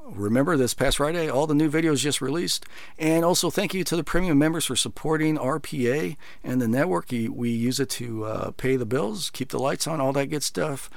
remember 0.05 0.55
this 0.55 0.73
past 0.73 0.97
Friday, 0.97 1.29
all 1.29 1.47
the 1.47 1.53
new 1.53 1.69
videos 1.69 1.97
just 1.97 2.21
released. 2.21 2.65
And 2.97 3.25
also, 3.25 3.49
thank 3.49 3.73
you 3.73 3.83
to 3.83 3.95
the 3.95 4.03
premium 4.03 4.37
members 4.39 4.65
for 4.65 4.75
supporting 4.75 5.37
RPA 5.37 6.15
and 6.43 6.61
the 6.61 6.67
network. 6.67 7.11
We 7.11 7.49
use 7.49 7.79
it 7.79 7.89
to 7.91 8.25
uh, 8.25 8.51
pay 8.51 8.75
the 8.75 8.85
bills, 8.85 9.29
keep 9.29 9.49
the 9.49 9.59
lights 9.59 9.87
on, 9.87 9.99
all 9.99 10.13
that 10.13 10.27
good 10.27 10.43
stuff. 10.43 10.89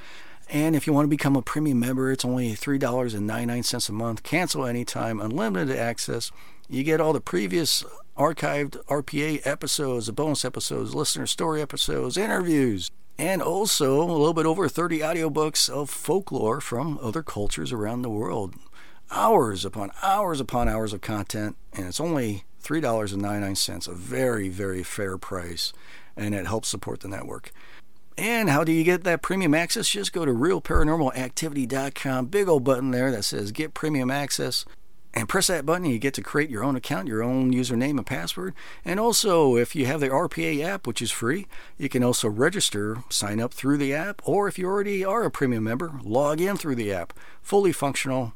And 0.49 0.75
if 0.77 0.87
you 0.87 0.93
want 0.93 1.05
to 1.05 1.09
become 1.09 1.35
a 1.35 1.41
premium 1.41 1.79
member, 1.79 2.09
it's 2.09 2.23
only 2.23 2.53
$3.99 2.53 3.89
a 3.89 3.91
month. 3.91 4.23
Cancel 4.23 4.65
anytime, 4.65 5.19
unlimited 5.19 5.75
access. 5.75 6.31
You 6.69 6.83
get 6.83 7.01
all 7.01 7.11
the 7.11 7.21
previous 7.21 7.83
archived 8.17 8.83
RPA 8.85 9.45
episodes, 9.45 10.05
the 10.05 10.13
bonus 10.13 10.45
episodes, 10.45 10.95
listener 10.95 11.27
story 11.27 11.61
episodes, 11.61 12.17
interviews, 12.17 12.91
and 13.17 13.41
also 13.41 14.01
a 14.01 14.11
little 14.11 14.33
bit 14.33 14.45
over 14.45 14.69
30 14.69 14.99
audiobooks 14.99 15.69
of 15.69 15.89
folklore 15.89 16.61
from 16.61 16.99
other 17.01 17.23
cultures 17.23 17.71
around 17.71 18.01
the 18.01 18.09
world 18.09 18.55
hours 19.11 19.65
upon 19.65 19.91
hours 20.03 20.39
upon 20.39 20.67
hours 20.67 20.93
of 20.93 21.01
content, 21.01 21.55
and 21.73 21.87
it's 21.87 21.99
only 21.99 22.43
$3.99, 22.63 23.87
a 23.87 23.93
very, 23.93 24.49
very 24.49 24.83
fair 24.83 25.17
price, 25.17 25.73
and 26.15 26.35
it 26.35 26.45
helps 26.45 26.67
support 26.67 26.99
the 26.99 27.07
network. 27.07 27.51
And 28.17 28.49
how 28.49 28.63
do 28.63 28.71
you 28.71 28.83
get 28.83 29.03
that 29.03 29.21
premium 29.21 29.53
access? 29.53 29.87
Just 29.87 30.11
go 30.11 30.25
to 30.25 30.31
realparanormalactivity.com, 30.31 32.25
big 32.25 32.47
old 32.47 32.63
button 32.63 32.91
there 32.91 33.11
that 33.11 33.23
says 33.23 33.51
Get 33.51 33.75
Premium 33.75 34.09
Access. 34.09 34.65
And 35.17 35.27
press 35.27 35.47
that 35.47 35.65
button, 35.65 35.85
and 35.85 35.93
you 35.93 35.97
get 35.97 36.13
to 36.13 36.21
create 36.21 36.51
your 36.51 36.63
own 36.63 36.75
account, 36.75 37.07
your 37.07 37.23
own 37.23 37.51
username 37.51 37.97
and 37.97 38.05
password. 38.05 38.53
And 38.85 38.99
also, 38.99 39.55
if 39.55 39.75
you 39.75 39.87
have 39.87 39.99
the 39.99 40.09
RPA 40.09 40.63
app, 40.63 40.85
which 40.85 41.01
is 41.01 41.09
free, 41.09 41.47
you 41.75 41.89
can 41.89 42.03
also 42.03 42.29
register, 42.29 42.99
sign 43.09 43.39
up 43.39 43.51
through 43.51 43.79
the 43.79 43.95
app, 43.95 44.21
or 44.25 44.47
if 44.47 44.59
you 44.59 44.67
already 44.67 45.03
are 45.03 45.23
a 45.23 45.31
premium 45.31 45.63
member, 45.63 45.99
log 46.03 46.39
in 46.39 46.55
through 46.55 46.75
the 46.75 46.93
app. 46.93 47.13
Fully 47.41 47.71
functional, 47.71 48.35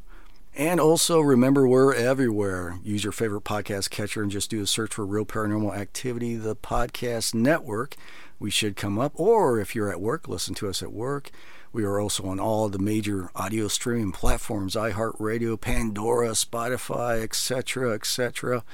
and 0.56 0.80
also 0.80 1.20
remember, 1.20 1.68
we're 1.68 1.94
everywhere. 1.94 2.80
Use 2.84 3.04
your 3.04 3.14
favorite 3.14 3.44
podcast 3.44 3.92
catcher 3.92 4.24
and 4.24 4.32
just 4.32 4.50
do 4.50 4.64
a 4.64 4.66
search 4.66 4.96
for 4.96 5.06
Real 5.06 5.24
Paranormal 5.24 5.78
Activity, 5.78 6.36
the 6.36 6.56
podcast 6.56 7.36
network. 7.36 7.96
We 8.40 8.50
should 8.50 8.76
come 8.76 8.98
up. 8.98 9.12
Or 9.14 9.60
if 9.60 9.76
you're 9.76 9.92
at 9.92 10.02
work, 10.02 10.28
listen 10.28 10.56
to 10.56 10.68
us 10.68 10.82
at 10.82 10.92
work. 10.92 11.30
We 11.74 11.86
are 11.86 12.02
also 12.02 12.26
on 12.26 12.38
all 12.38 12.68
the 12.68 12.80
major 12.80 13.32
audio 13.34 13.70
streaming 13.70 14.12
platforms 14.12 14.76
iHeartRadio, 14.76 15.60
Pandora, 15.60 16.32
Spotify, 16.32 17.24
etc., 17.24 17.94
etc. 17.94 18.66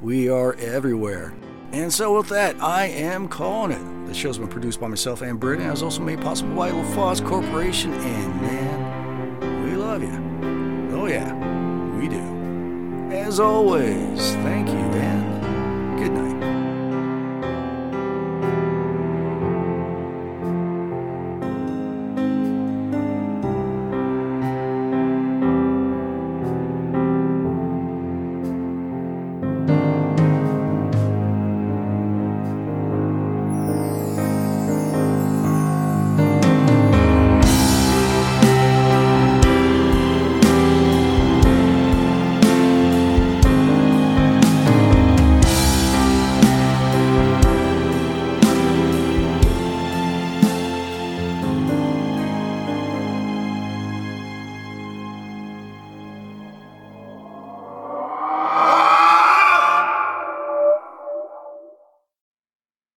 We 0.00 0.28
are 0.28 0.54
everywhere. 0.54 1.34
And 1.70 1.92
so, 1.92 2.16
with 2.16 2.28
that, 2.30 2.60
I 2.60 2.86
am 2.86 3.28
calling 3.28 3.70
it. 3.70 4.06
The 4.08 4.14
show's 4.14 4.38
been 4.38 4.48
produced 4.48 4.80
by 4.80 4.88
myself 4.88 5.22
and 5.22 5.38
Britt, 5.38 5.60
and 5.60 5.72
is 5.72 5.84
also 5.84 6.02
made 6.02 6.20
possible 6.20 6.56
by 6.56 6.70
LaFosse 6.70 7.24
Corporation. 7.24 7.92
And 7.92 8.40
man, 8.42 9.64
we 9.64 9.76
love 9.76 10.02
you. 10.02 10.98
Oh, 10.98 11.06
yeah, 11.06 11.32
we 12.00 12.08
do. 12.08 13.14
As 13.14 13.38
always, 13.38 14.32
thank 14.42 14.68
you 14.68 14.74
and 14.74 15.98
good 15.98 16.12
night. 16.12 16.31